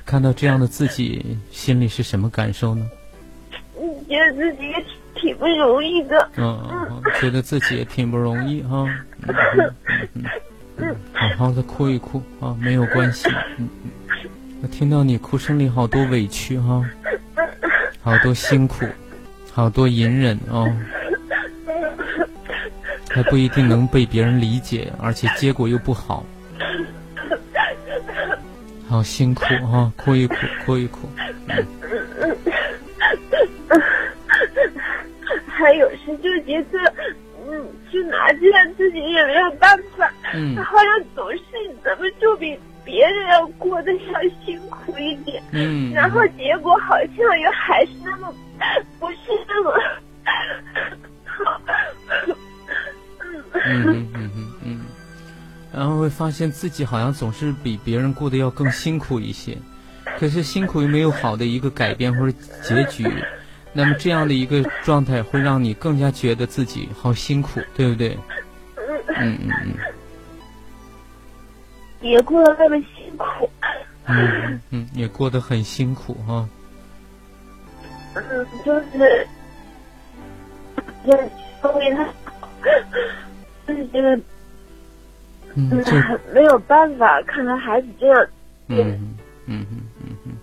[0.08, 2.90] 看到这样的自己，心里是什么感受呢？
[4.08, 6.30] 觉得自己也挺不容易的。
[6.38, 8.88] 嗯，觉得自己也挺不容易哈。
[10.78, 13.30] 嗯，好好的哭一哭啊，没有关系。
[13.58, 13.68] 嗯，
[14.64, 16.90] 我听到你哭声里好多委屈哈，
[18.02, 18.86] 好多辛苦，
[19.52, 20.74] 好多隐忍哦。
[23.10, 26.26] 还不一定能被别人理解，而且结果又不好，
[28.88, 29.92] 好辛苦哈！
[29.98, 31.10] 哭一哭，哭一哭。
[35.48, 36.94] 还有时就觉得，
[37.48, 41.42] 嗯，就拿这样自己也没有办法，嗯，好像总是
[41.84, 48.34] 怎么就比别人要过得要辛苦一点，嗯，然后结果好像又还是那么
[49.00, 49.18] 不是
[49.48, 49.74] 那么。
[53.66, 54.08] 嗯，
[55.78, 59.56] 然后会发现自己好像总是比别人过得要更辛苦一些，
[60.18, 63.08] 可是辛苦又没有好的一个改变或者结局，
[63.74, 68.18] 那么这样的一个状态会让你更加觉得自己好辛苦，对不对？
[69.20, 69.76] 嗯嗯嗯，
[72.02, 73.48] 也过得那么辛苦。
[74.06, 76.50] 嗯嗯，也过得很辛苦哈。
[78.16, 79.28] 嗯，就是，
[81.06, 81.30] 就是
[81.78, 82.08] 为他。
[83.68, 84.20] 就是觉得，
[85.60, 85.84] 嗯，
[86.32, 88.28] 没有办法，看到孩子这样，
[88.68, 88.78] 嗯
[89.48, 90.34] 嗯嗯嗯嗯，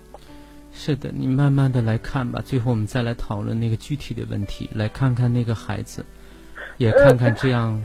[0.72, 2.42] 是的，你慢慢的来看吧。
[2.44, 6.04] 最后我们再来讨论那个具体的问题，来看看那个孩子，
[6.78, 7.80] 也看看这样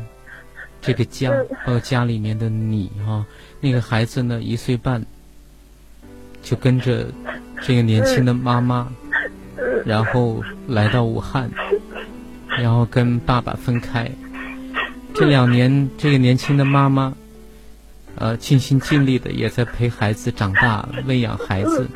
[0.82, 1.32] 这个家
[1.64, 3.24] 和家里面的你哈。
[3.62, 5.06] 那个孩子呢，一岁半
[6.42, 7.06] 就跟着
[7.62, 8.92] 这个年轻的妈妈，
[9.86, 11.48] 然后来到武汉，
[12.48, 14.10] 然后跟爸爸分开。
[15.14, 17.14] 这两年，这个年轻的妈妈。
[18.16, 21.88] 呃，尽心尽力的也在陪孩子长大，喂养孩子，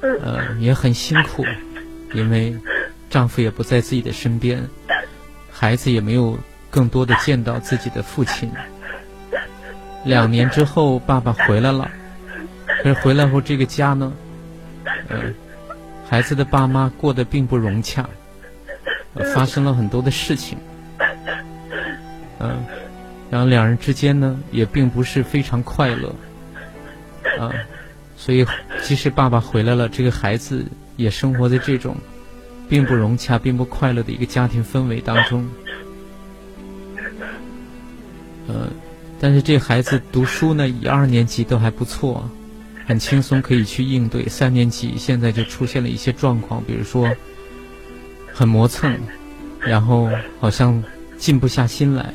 [0.00, 1.44] 呃，也很辛苦，
[2.14, 2.56] 因为
[3.08, 4.68] 丈夫也不在自己的身边，
[5.52, 6.36] 孩子也没有
[6.68, 8.50] 更多的见到自己的父亲。
[10.04, 11.88] 两年之后，爸爸回来了，
[12.82, 14.12] 可是回来后这个家呢，
[15.08, 15.18] 呃，
[16.08, 18.08] 孩子的爸妈过得并不融洽，
[19.32, 20.58] 发生了很多的事情，
[22.40, 22.64] 嗯。
[23.34, 26.14] 然后两人之间呢，也并不是非常快乐，
[27.36, 27.50] 啊，
[28.16, 28.46] 所以
[28.84, 30.64] 即使爸爸回来了，这个孩子
[30.96, 31.96] 也生活在这种
[32.68, 35.44] 并不融洽、并不快乐的一个家庭氛围当中。
[38.46, 38.68] 呃，
[39.20, 42.30] 但是这孩子读书呢，一二年级都还不错，
[42.86, 44.28] 很轻松可以去应对。
[44.28, 47.10] 三年级现在就出现了一些状况，比如说
[48.32, 48.96] 很磨蹭，
[49.58, 50.08] 然后
[50.38, 50.80] 好像
[51.18, 52.14] 静不下心来。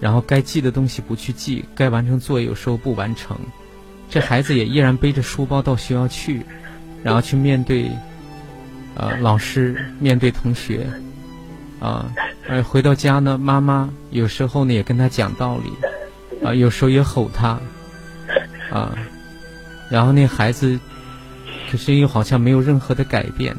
[0.00, 3.36] 然后该记的东西不去记，该完成作业有时候不完成，
[4.10, 6.44] 这孩子也依然背着书包到学校去，
[7.02, 7.90] 然后去面对，
[8.94, 10.86] 呃，老师，面对同学，
[11.80, 12.12] 啊，
[12.48, 17.58] 而回到家呢，妈妈有时候呢也跟他讲道理，啊，有时候也吼他，
[18.70, 18.94] 啊，
[19.90, 20.78] 然后那孩子，
[21.70, 23.56] 可是又好像没有任何的改变，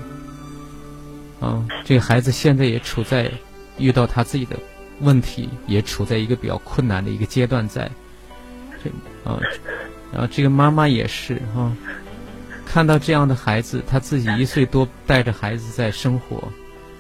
[1.40, 3.32] 啊，这个孩子现在也处在
[3.80, 4.56] 遇到他自己的。
[5.02, 7.90] 问题也处在一个比较困难的一个阶段，在
[8.84, 8.90] 这
[9.30, 9.40] 啊，
[10.12, 11.72] 然后这个妈妈也是哈，
[12.66, 16.52] 看到这样的孩子，她自己一岁多带着孩子在生活，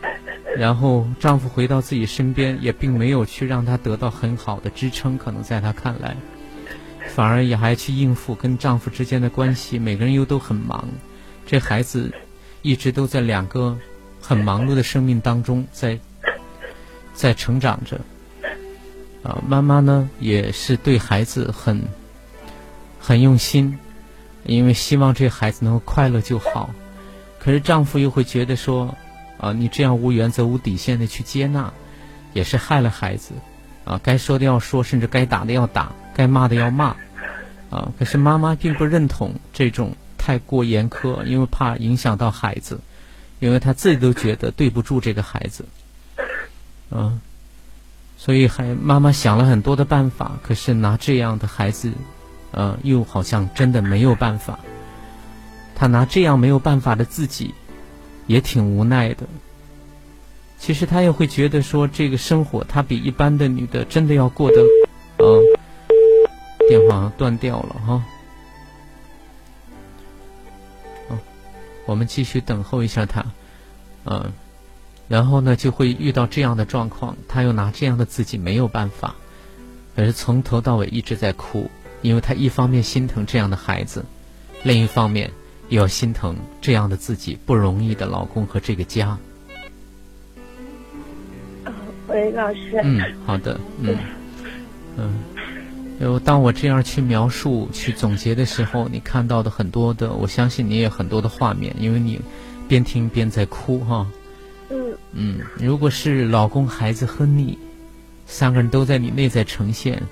[0.55, 6.15] 然后丈夫回到自己身边，也并没有去让她得到很好的支撑，可能在她看来，
[7.15, 10.87] 反而也还去应付跟丈夫之间的关系，每个人又都很忙，
[11.45, 12.11] 这孩子
[12.61, 13.75] 一直都在两个
[14.21, 15.97] 很忙碌的生命当中在。
[17.17, 17.99] 在成长着，
[19.23, 21.81] 啊，妈妈呢也是对孩子很
[22.99, 23.79] 很用心，
[24.43, 26.69] 因为希望这孩子能够快乐就好。
[27.39, 28.95] 可是丈夫又会觉得说，
[29.39, 31.73] 啊，你这样无原则、无底线的去接纳，
[32.33, 33.31] 也是害了孩子，
[33.83, 36.95] 啊，该说的要说，甚至该打的要打，该骂的要骂，
[37.71, 42.79] 啊，可是妈妈并不认同这种太过严苛，因为怕影响到孩子，
[43.39, 45.65] 因为她自己都觉得对不住这个孩子。
[46.89, 47.19] 嗯，
[48.17, 51.91] 所以还妈妈想了很多的办法，可是拿这样的孩子，
[52.51, 54.57] 呃，又好像真的没有办法。
[55.75, 57.53] 他拿这样没有办法的自己，
[58.25, 59.27] 也挺无奈的。
[60.57, 64.61] 其实他又会觉得说，这个生活他比一般的女的真的要过得，
[65.17, 65.27] 啊，
[66.69, 68.03] 电话断掉了哈。
[71.09, 71.19] 嗯，
[71.85, 73.25] 我们继续等候一下他，
[74.05, 74.31] 嗯。
[75.07, 79.15] 然后呢，就会遇到这样的状况，他又拿这样的自己没有办法，
[79.95, 84.03] 可是从头到尾一直在哭，因为他一方面心疼这样的孩子，
[84.63, 85.31] 另一方面
[85.69, 89.17] 又要心疼这样的自己不容易的老公和这个家。
[92.07, 92.79] 喂，老师。
[92.83, 93.97] 嗯，好的，嗯，
[94.97, 95.13] 嗯，
[95.99, 102.19] 有当我这样去描述、去总结的时候，你看到的很多的，我相信你也很多的画面，因为你
[102.67, 104.05] 边听边在哭，哈。
[105.19, 107.57] 嗯，如果是老公、孩子和你
[108.27, 110.03] 三个人都在你内在呈现，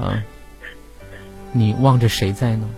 [0.00, 0.20] 啊，
[1.52, 2.68] 你望着谁在呢？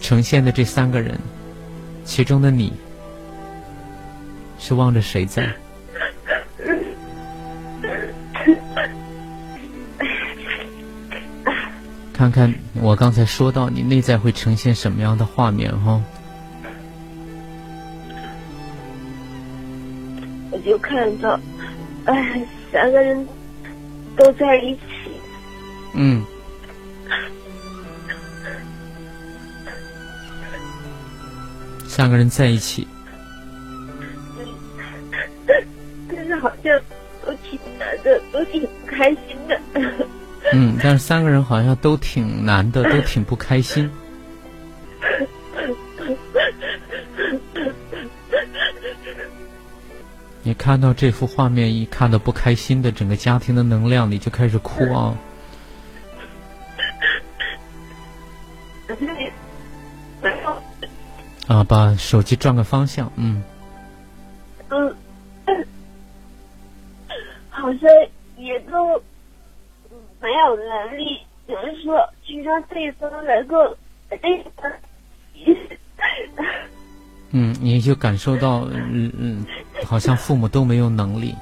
[0.00, 1.18] 呈现的这三个人，
[2.04, 2.72] 其中的你
[4.60, 5.52] 是望着谁在？
[12.12, 16.00] 看看我刚才说到你内在会呈现什么样的画面哈？
[20.66, 21.38] 就看到，
[22.06, 22.42] 哎，
[22.72, 23.26] 三个人
[24.16, 24.80] 都在一起。
[25.94, 26.24] 嗯。
[31.86, 32.86] 三个人在一起。
[36.08, 36.80] 但是好像
[37.24, 39.60] 都挺难的，都挺不开心的。
[40.52, 43.88] 嗯，但是三个人好像都挺难的，都挺不开心。
[50.46, 55.18] 你看到这幅画面，一看到不开心的整个家庭的能量，你就开始哭啊！
[61.48, 63.42] 啊，把手机转个方向，嗯。
[64.68, 64.96] 嗯，
[67.50, 67.80] 好像
[68.36, 69.02] 也都
[70.20, 73.76] 没有能力，就是说去让对方能够
[74.08, 74.70] 对方。
[77.32, 79.44] 嗯，你就感受到，嗯嗯，
[79.84, 81.34] 好像父母都没有能力。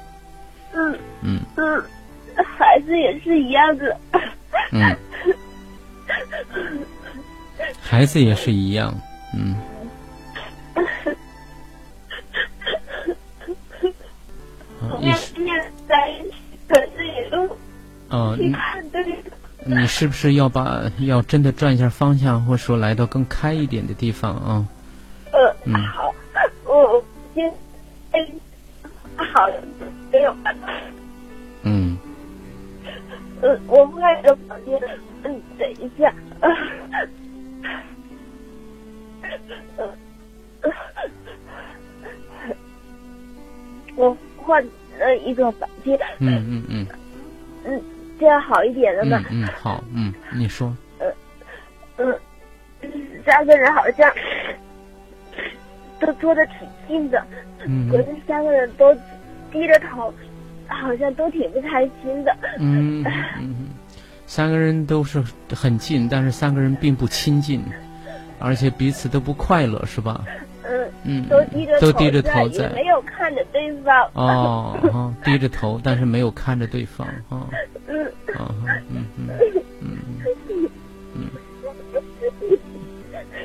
[0.73, 1.83] 嗯嗯嗯，
[2.57, 3.97] 孩子也是一样的。
[4.71, 4.95] 嗯，
[7.81, 8.93] 孩子也是一样，
[9.35, 9.55] 嗯。
[14.99, 16.35] 面面在一起，
[16.67, 17.57] 可是也都
[18.09, 19.03] 哦，你看对。
[19.67, 24.65] 你是不是要把要真的转一下方向，或者说来到更开一点的地方啊？
[25.65, 26.13] 嗯，好，
[26.65, 27.51] 我先，
[29.15, 29.49] 好，
[30.11, 30.35] 没有。
[31.63, 31.97] 嗯。
[33.41, 34.79] 嗯，我不开这房间。
[35.23, 36.13] 嗯，等一下。
[39.77, 39.89] 嗯，
[43.95, 44.63] 我换
[44.99, 45.99] 了一个房间。
[46.19, 46.87] 嗯嗯嗯。
[47.65, 47.81] 嗯，
[48.19, 49.23] 这样好一点了吗？
[49.29, 50.75] 嗯嗯，好，嗯，你说。
[50.99, 51.13] 嗯
[51.97, 52.19] 嗯，
[53.25, 54.11] 三个人好像
[56.05, 57.23] 都坐的挺近的，
[57.65, 58.93] 嗯， 隔着三个人都
[59.51, 60.13] 低着头，
[60.67, 62.35] 好像都挺不开心的。
[62.59, 63.55] 嗯嗯嗯，
[64.25, 67.63] 三个人都是很近，但是三个人并不亲近，
[68.39, 70.23] 而且彼此都不快乐，是吧？
[70.67, 74.09] 嗯嗯，都低着都低着头在，没有看着对方。
[74.13, 77.07] 哦，哈， 低着头，但是没有看着对方。
[77.29, 77.47] 啊哈，
[77.87, 79.29] 嗯嗯嗯嗯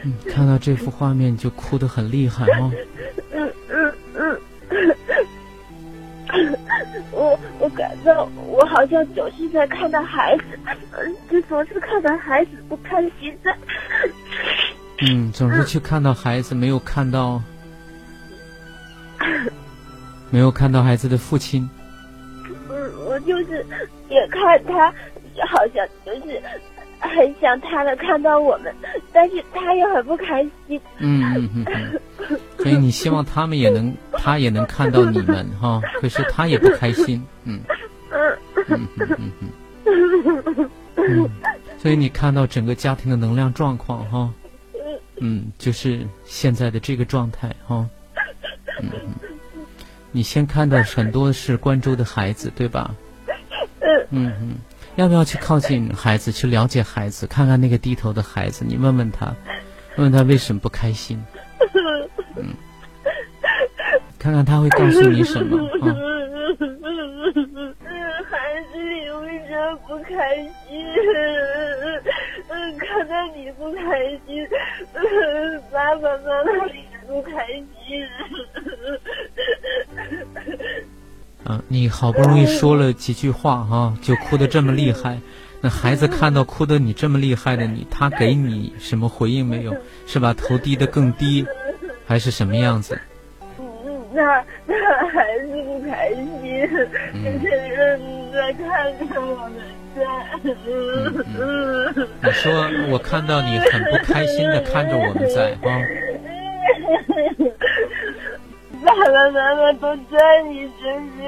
[0.05, 2.71] 嗯，看到这幅画面就哭得很厉害哦。
[3.33, 4.41] 嗯嗯嗯。
[7.13, 10.45] 我我感到我好像总是在看到孩子，
[11.31, 13.55] 就总是看到孩子不开心的。
[15.03, 17.43] 嗯，总是去看到孩子，没有看到，
[20.31, 21.69] 没有看到孩子的父亲。
[22.69, 23.67] 嗯，我就是
[24.09, 24.89] 也看他，
[25.49, 26.41] 好像就是
[27.17, 28.75] 很想他能看到我们，
[29.13, 30.81] 但是他也很不开心。
[30.99, 31.65] 嗯嗯嗯
[32.29, 37.23] 嗯，所以你希望他们也能， 他也能看到你们哈，可是他也不开心。
[37.45, 37.61] 嗯
[38.11, 38.39] 嗯
[38.69, 39.33] 嗯嗯
[39.87, 41.31] 嗯嗯，
[41.79, 44.33] 所以你看到整个家庭的能量状况哈。
[45.23, 47.87] 嗯，就是现在的这个状态哈。
[48.81, 49.31] 嗯嗯，
[50.13, 52.95] 你先看到很多是关州的孩子，对吧？
[54.11, 54.55] 嗯嗯，
[55.01, 59.35] 要不要去靠近孩子，去了解孩子，看看那个低头的孩子，你问问他，
[59.97, 61.19] 问问他为什么不开心？
[62.37, 62.49] 嗯，
[64.19, 65.57] 看看他会告诉你什么？
[68.29, 70.85] 孩子，你为什么不开心？
[72.51, 73.81] 嗯，看到你不开
[74.27, 74.47] 心，
[75.73, 77.65] 爸爸妈妈也不开心。
[81.45, 85.19] 啊，你好不容易说了几句话哈，就哭得这么厉害。
[85.63, 89.77] 那孩子看到哭得你这么厉害的你，他给你什么回应没有？
[90.07, 90.33] 是把？
[90.35, 91.47] 头低得更低，
[92.07, 92.99] 还是什么样子？
[94.13, 94.75] 那那
[95.09, 96.25] 还是不开心，
[97.41, 97.99] 就是
[98.33, 99.53] 在看着我们
[99.95, 100.01] 在。
[102.23, 105.81] 你说我看到你很不开心的看着我们在啊。
[108.85, 111.21] 爸爸妈妈都在你身边。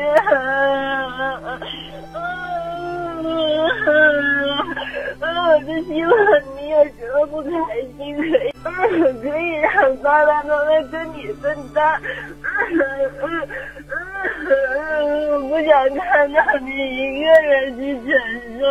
[5.44, 6.12] 我就希望
[6.56, 7.50] 你有什么不开
[7.98, 8.50] 心可以，
[9.20, 12.00] 可以让爸爸妈妈跟你分担。
[15.30, 18.08] 我不想看到你一个人去承
[18.60, 18.64] 受。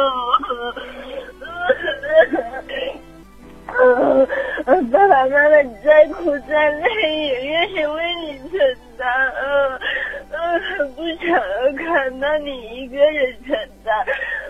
[4.91, 6.86] 爸爸妈妈再苦再累
[7.28, 8.91] 也愿意为你承担。
[9.08, 11.39] 嗯，不想
[11.76, 13.93] 看到你一个人承担。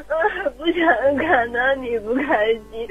[0.08, 0.86] 嗯，不想
[1.18, 2.88] 看到你不开心。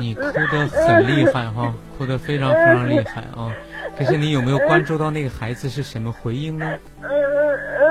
[0.00, 3.52] 你哭得很厉害哈，哭得非常非常厉害啊！
[3.98, 6.78] 可是你有没有关注到那个孩子是什么回应呢？
[7.02, 7.88] 嗯嗯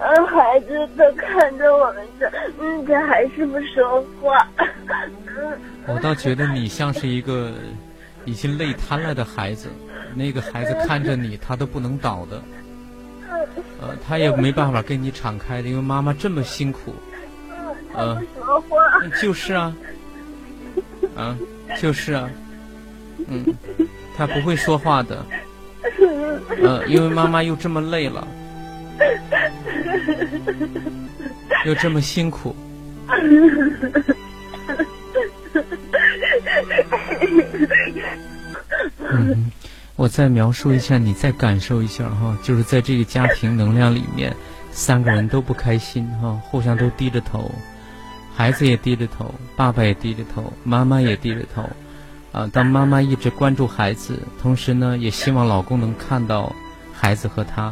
[0.00, 4.46] 嗯，孩子都看着我们的，嗯，他还是不说话。
[5.86, 7.52] 我倒觉得你像是一个
[8.24, 9.68] 已经累瘫了的孩子，
[10.14, 12.42] 那个孩子看着你，他都不能倒的，
[13.80, 16.94] 呃，他也没办法跟你敞开的，因为妈妈这么辛苦。
[17.96, 18.76] 嗯，说话。
[19.20, 19.76] 就是啊，
[21.14, 21.36] 啊，
[21.80, 22.28] 就是啊，
[23.28, 23.44] 嗯，
[24.16, 25.24] 他不会说话的，
[26.62, 28.26] 呃，因为妈妈又这么累了，
[31.66, 32.54] 又这么辛苦。
[39.18, 39.50] 嗯
[39.96, 44.34] 我再描述一下，你再感受一下哈，就是在这个家庭能量里面，
[44.72, 47.48] 三个人都不开心哈，互相都低着头，
[48.34, 51.70] 孩子也低着头，爸爸也低着头，妈妈也低着头，
[52.32, 56.52] 啊，当妈妈一直关注孩子，同时呢，也希望老公能看到
[56.92, 57.66] 孩子和他，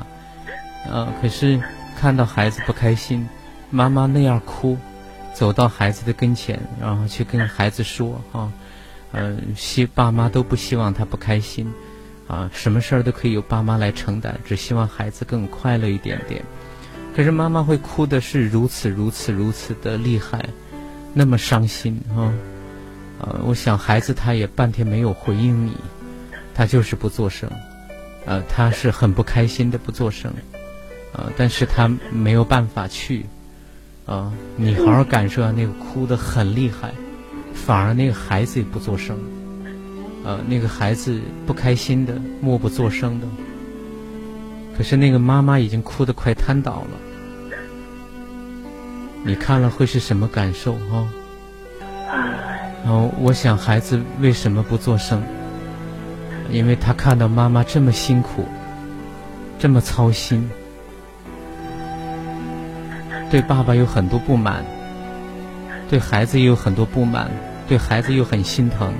[0.88, 1.60] 啊，可是
[1.98, 3.28] 看到孩子不开心，
[3.68, 4.78] 妈妈那样哭，
[5.34, 8.48] 走到孩子的跟前，然后去跟孩子说哈。
[9.12, 11.70] 嗯，希爸妈都不希望他不开心，
[12.26, 16.42] 啊，什么事儿都可以由爸妈来承担，只希望孩子更快乐一点点。
[17.14, 20.42] 可是妈妈会哭的是如此如此如此的厉害，
[21.12, 22.32] 那么伤心啊！
[23.20, 25.76] 啊，我想孩子他也半天没有回应你，
[26.54, 27.50] 他就是不作声，
[28.24, 30.32] 呃，他是很不开心的不作声，
[31.12, 33.26] 啊，但是他没有办法去，
[34.06, 36.94] 啊，你好好感受下那个哭的很厉害。
[37.54, 39.16] 反而那个孩子也不作声，
[40.24, 43.26] 呃，那个孩子不开心的，默不作声的。
[44.76, 47.56] 可是那个妈妈已经哭得快瘫倒了，
[49.24, 51.08] 你看了会是什么感受啊？
[52.84, 55.22] 哦，我想孩子为什么不作声？
[56.50, 58.44] 因为他看到妈妈这么辛苦，
[59.58, 60.50] 这么操心，
[63.30, 64.64] 对爸爸有很多不满。
[65.92, 67.30] 对孩子也有很多不满，
[67.68, 68.94] 对孩子又很心疼，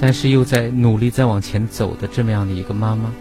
[0.00, 3.12] 但是又在努力在往前走的这么样的一个妈妈，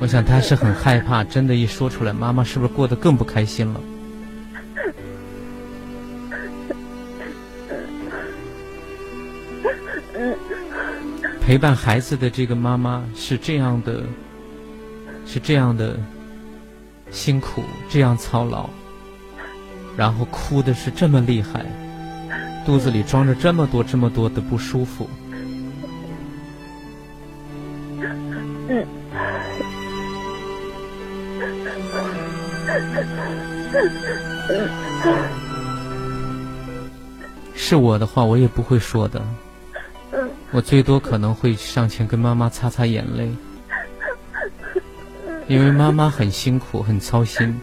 [0.00, 3.80] 我想她是很害怕，真的，一说出来，妈妈是不是过得更不开心了？
[11.40, 14.02] 陪伴孩子的这个妈妈是这样的，
[15.24, 15.96] 是这样的。
[17.10, 18.68] 辛苦这样操劳，
[19.96, 21.64] 然后哭的是这么厉害，
[22.64, 25.08] 肚子里装着这么多这么多的不舒服。
[37.54, 39.20] 是我的话，我也不会说的。
[40.52, 43.34] 我最多可能会上前跟妈妈擦擦眼泪。
[45.48, 47.60] 因为妈妈很辛苦，很操心，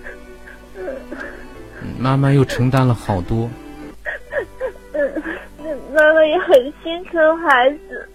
[2.00, 3.50] 妈妈又承担了好多。
[5.94, 8.10] 妈妈也很心疼孩子。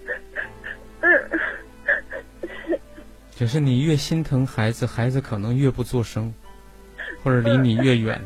[3.36, 6.32] 只是你越心疼孩子，孩子可能越不做声，
[7.22, 8.20] 或者离你越远。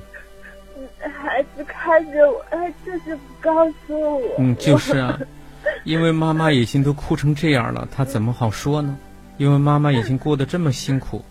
[1.20, 4.34] 孩子看着我，他就是不告诉我。
[4.38, 5.18] 嗯，就是啊，
[5.84, 8.96] 因为妈妈已经都哭成这样了，他怎么好说呢？
[9.38, 11.24] 因为妈妈已经过得这么辛苦。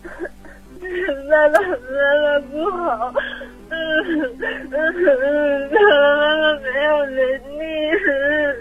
[1.32, 3.14] 妈妈，妈妈不好，
[3.70, 3.74] 嗯
[4.10, 4.36] 嗯
[4.70, 4.76] 嗯，
[5.72, 5.76] 妈
[6.28, 7.62] 妈没有能力，
[8.06, 8.06] 嗯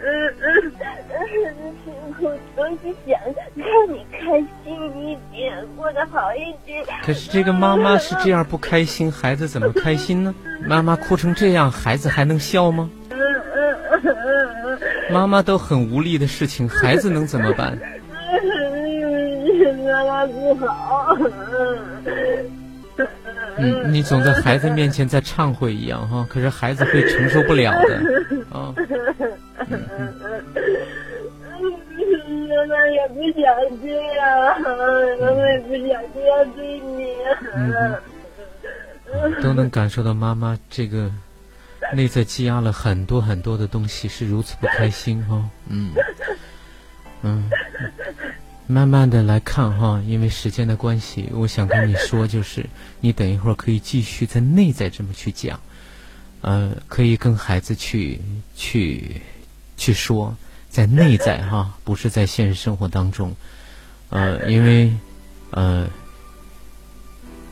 [0.06, 0.08] 嗯
[0.40, 0.72] 嗯，
[1.84, 3.20] 辛苦都是想
[3.56, 5.44] 让你开心一点，
[5.76, 6.82] 过得好一点。
[7.04, 10.34] 可是这个妈妈是这样不开心，孩子怎么开心呢？
[10.66, 12.90] 妈妈哭成这样，孩子还能笑吗？
[13.10, 13.20] 嗯
[13.54, 14.80] 嗯嗯，
[15.12, 17.78] 妈妈都很无力的事情，孩子能怎么办？
[19.84, 21.18] 妈妈不好。
[23.62, 28.02] 嗯，你总在孩子面前在忏悔一样哈，可是孩子会承受不了的
[28.50, 28.74] 啊。
[32.50, 33.44] 妈妈也不想
[33.82, 34.76] 这样，妈
[35.32, 37.16] 妈也不想这样对你。
[39.42, 41.12] 都能感受到妈妈这个
[41.94, 45.44] 内在积压了很多很多的东西，是如此不开心哈。
[45.70, 45.92] 嗯
[47.22, 47.50] 嗯。
[48.72, 52.66] 慢慢的来看哈，因为时间的关系，我想跟你说，就是
[53.02, 55.60] 你等一会儿可以继续在内在这么去讲，
[56.40, 58.22] 呃，可以跟孩子去
[58.56, 59.22] 去
[59.76, 60.36] 去说，
[60.70, 63.36] 在内在哈，不是在现实生活当中，
[64.10, 64.94] 呃，因为
[65.50, 65.88] 呃，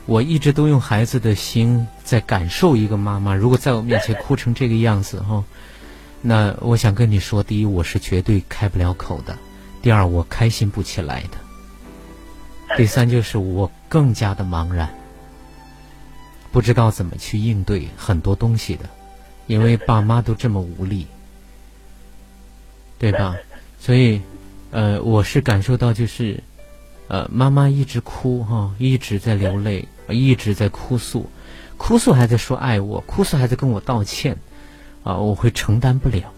[0.06, 5.44] 我一直都用孩子的心在感受一个妈妈，如果在我面前哭成这个样子哈，
[6.22, 9.36] 那我想跟你说，第一，我是绝对开不了口的。
[9.82, 14.90] 第二，我开心不起来的；第三，就是我更加的茫然，
[16.52, 18.84] 不知道怎么去应对很多东西的，
[19.46, 21.06] 因为爸妈都这么无力，
[22.98, 23.34] 对吧？
[23.78, 24.20] 所以，
[24.70, 26.42] 呃，我是感受到就是，
[27.08, 31.30] 呃，妈妈一直哭哈，一直在流泪，一直在哭诉，
[31.78, 34.36] 哭诉还在说爱我，哭诉还在跟我道歉，
[35.04, 36.30] 啊，我会承担不了，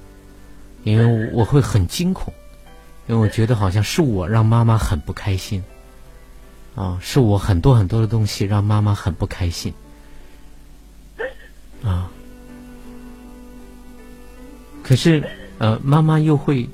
[0.85, 2.33] 因为我会很惊恐。
[3.07, 5.63] 因为我觉得好像是我让妈妈很不开心，
[6.75, 9.75] 啊，是我很多很多的东西让妈妈很不开心，
[11.83, 12.11] 啊，
[14.83, 15.23] 可是
[15.59, 16.69] 呃，妈妈又会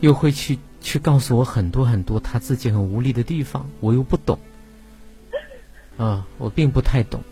[0.00, 4.38] 又会去去告诉我很多很多她自己很无力的地方，我又不懂。
[5.96, 7.22] 啊，我并不太懂。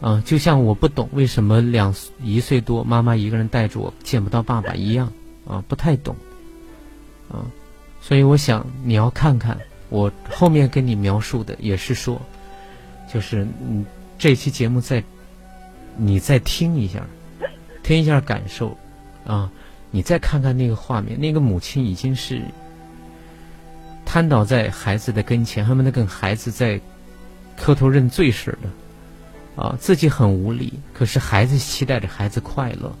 [0.00, 5.12] 啊，就像我不懂为什么两一岁多妈妈一个人带着我见不到爸爸一样。
[5.48, 6.14] 啊，不太懂。
[7.30, 7.44] 啊，
[8.00, 9.58] 所以我想你要看看
[9.88, 12.20] 我后面跟你描述的，也是说，
[13.12, 13.84] 就是嗯，
[14.18, 15.02] 这期节目再
[15.96, 17.06] 你再听一下，
[17.82, 18.76] 听一下感受，
[19.24, 19.50] 啊，
[19.90, 22.42] 你再看看那个画面，那个母亲已经是
[24.04, 26.80] 瘫倒在孩子的跟前，恨不得跟孩子在
[27.56, 32.94] 磕头认罪似的，啊，自己很无力，可是孩子期待着孩子快乐，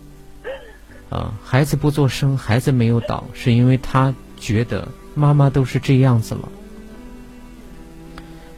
[1.10, 4.14] 啊，孩子不作声，孩子没有倒，是因为他。
[4.38, 6.48] 觉得妈妈都是这样子了，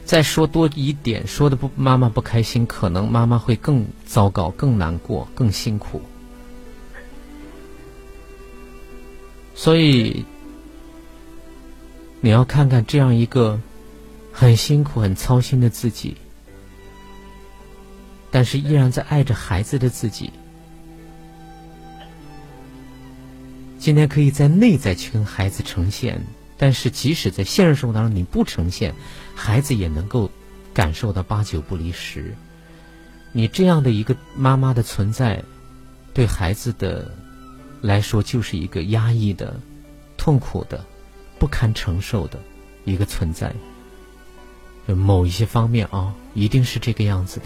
[0.03, 6.01] 再说多一点，说的不妈妈不开心，可能妈妈会更糟糕、更难过、更辛苦。
[9.55, 10.25] 所以
[12.19, 13.57] 你要看看这样一个
[14.33, 16.17] 很辛苦、很操心的自己，
[18.29, 20.29] 但是依然在爱着孩子的自己。
[23.79, 26.21] 今天可以在内在去跟孩子呈现，
[26.57, 28.93] 但是即使在现实生活当中你不呈现，
[29.33, 30.29] 孩子也能够
[30.73, 32.35] 感受到八九不离十。
[33.31, 35.41] 你这样的一个妈妈的存在，
[36.13, 37.09] 对孩子的
[37.81, 39.57] 来说就是一个压抑的、
[40.17, 40.83] 痛苦的、
[41.39, 42.37] 不堪承受的
[42.83, 43.53] 一个存在。
[44.87, 47.45] 某一些方面啊，一定是这个样子的。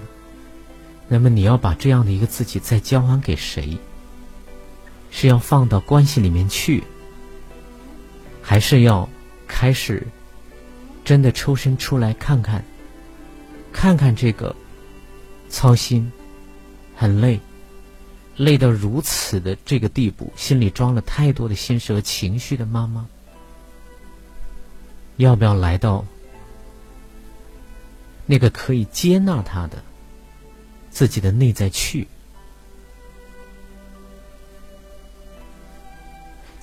[1.08, 3.78] 那么你要把这样的一个自己再交还给谁？
[5.16, 6.84] 是要放到关系里面去，
[8.41, 9.07] 还是要
[9.47, 10.05] 开始
[11.05, 12.66] 真的抽身出来看看，
[13.72, 14.53] 看看这个
[15.49, 16.11] 操心、
[16.95, 17.39] 很累、
[18.36, 23.05] 累到如此的这个地步，心里装了太多的心事和情绪的妈妈，
[25.18, 26.03] 要不要来到
[28.26, 29.78] 那个可以接纳他的
[30.89, 32.07] 自己的内在去？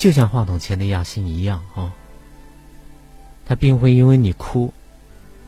[0.00, 1.92] 就像话筒前的亚欣一样啊，
[3.44, 4.72] 他并不会因为你哭，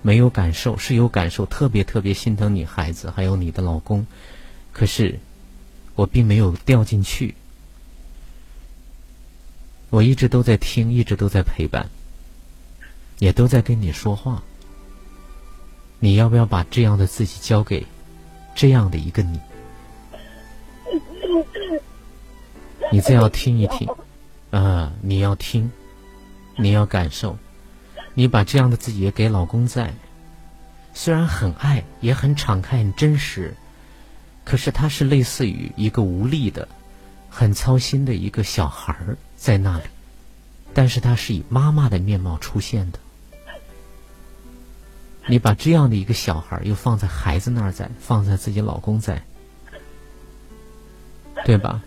[0.03, 4.07] 没有感受，是有感受，特别特别心疼你孩子，还有你的老公。
[4.71, 5.19] 可是，
[5.95, 7.35] 我并没有掉进去，
[9.89, 11.89] 我一直都在听，一直都在陪伴，
[13.21, 14.43] 也都在跟你说话。
[15.99, 17.87] 你要不要把这样的自己交给
[18.55, 19.41] 这样的一个你？
[22.93, 23.89] 你再要听一听。
[24.53, 25.73] 啊，你要听，
[26.57, 27.39] 你要感受，
[28.13, 29.95] 你把这样的自己也给老公在，
[30.93, 33.57] 虽然很爱，也很敞开，很真实，
[34.45, 36.69] 可是他是类似于一个无力的、
[37.31, 39.85] 很操心的一个小孩儿在那里，
[40.75, 42.99] 但是他是以妈妈的面貌出现的。
[45.29, 49.23] 你把这样的一个小孩又放在孩子那儿在，放在自己老公在，
[51.47, 51.83] 对吧？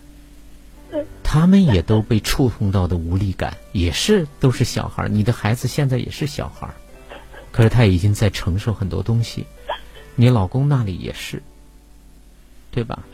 [1.22, 6.68] 他们也都被触碰到的无力感，也是都是小孩你的孩子现在也是小孩
[7.52, 9.44] 可是他已经在承受很多东西。
[10.14, 11.42] 你老公那里也是，
[12.70, 13.04] 对吧？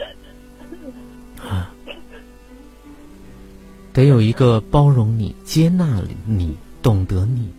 [1.41, 1.73] 啊，
[3.93, 7.53] 得有一个包容你、接纳你、懂得你，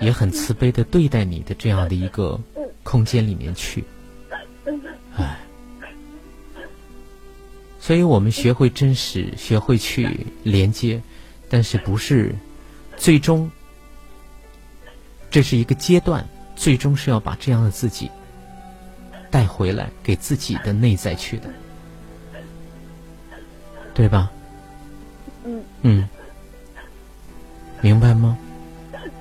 [0.00, 2.40] 也很慈悲的对待你的这样的一个
[2.82, 3.84] 空间里面去。
[5.16, 5.43] 哎。
[7.84, 10.98] 所以我们学会真实，学会去连接，
[11.50, 12.34] 但是不是
[12.96, 13.50] 最终，
[15.30, 16.26] 这是一个阶段，
[16.56, 18.10] 最终是要把这样的自己
[19.30, 21.50] 带回来，给自己的内在去的，
[23.92, 24.30] 对吧？
[25.44, 25.62] 嗯。
[25.82, 26.08] 嗯。
[27.82, 28.38] 明白吗？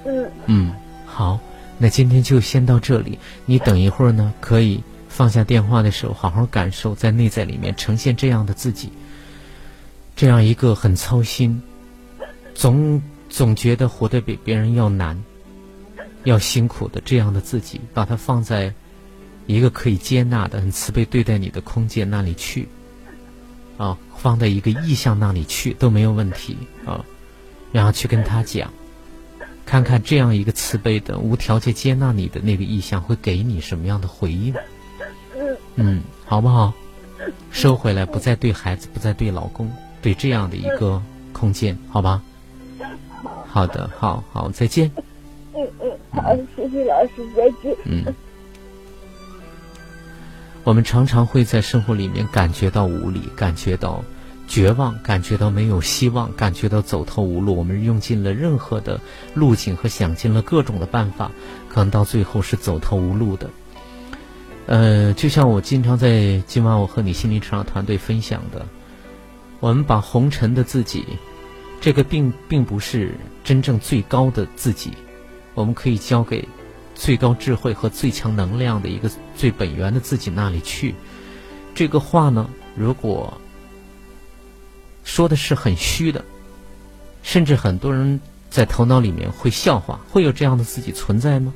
[0.05, 0.31] 嗯。
[0.45, 0.73] 嗯，
[1.05, 1.37] 好，
[1.77, 3.19] 那今天就先到这里。
[3.45, 4.81] 你等一会儿呢，可以。
[5.15, 8.91] 放下电话的时候，好好感受，在内在里面呈现这样的自己，
[10.15, 11.61] 这样一个很操心，
[12.55, 12.99] 总
[13.29, 15.23] 总觉得活得比别人要难，
[16.23, 18.73] 要辛苦的这样的自己，把它放在
[19.45, 22.67] 一个可以接纳的、很慈悲对待你的空间那里去，
[23.77, 26.57] 啊，放在一个意向那里去都没有问题
[26.87, 27.05] 啊，
[27.71, 28.73] 然后去跟他讲，
[29.63, 34.55] 看看这样一个慈悲的、无条件接纳你的那个意向会给你什么样的回应。
[35.75, 36.73] 嗯，好不好？
[37.51, 39.71] 收回来，不再对孩子，不再对老公，
[40.01, 41.01] 对这样的一个
[41.31, 42.21] 空间，好吧？
[43.47, 44.91] 好的，好好，再见。
[45.55, 47.75] 嗯嗯，好，谢谢老师，再见。
[47.85, 48.13] 嗯，
[50.63, 54.03] 我们常常会在生活里面感觉到无力，感觉到
[54.47, 58.99] 绝望，感觉到没有希望，感觉到走投无路，我们用尽了任何的
[59.33, 61.31] 路径和想尽了各种的办法，
[61.69, 63.49] 可能到最后是走投无路的。
[64.65, 68.65] 呃，就像我经常在今晚我和你心灵成长团队分享的，
[69.59, 71.05] 我们把红尘的自己，
[71.81, 74.91] 这个并并不是真正最高的自己，
[75.53, 76.47] 我们可以交给
[76.95, 80.95] 最高智慧和最强能量的一个最本源的自己那里去。
[81.75, 83.33] 这个话呢，如果
[85.03, 86.23] 说的是很虚的，
[87.21, 88.17] 甚至很多人
[88.49, 91.53] 在头脑里面会笑话，会有这样的自己存在吗？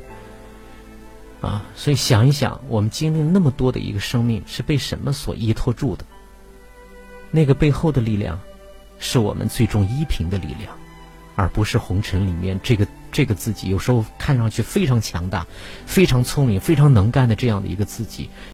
[1.41, 6.03] 啊，所以想一想，我们经历那么多的一个生命，是被什么所依托住的？
[7.29, 8.39] 那个背后的力量，
[8.97, 10.75] 是我们最终依凭的力量，
[11.35, 13.69] 而不是红尘里面这个这个自己。
[13.69, 15.45] 有时候看上去非常强大、
[15.85, 18.29] 非常聪明、非常能干的这样的一个自己。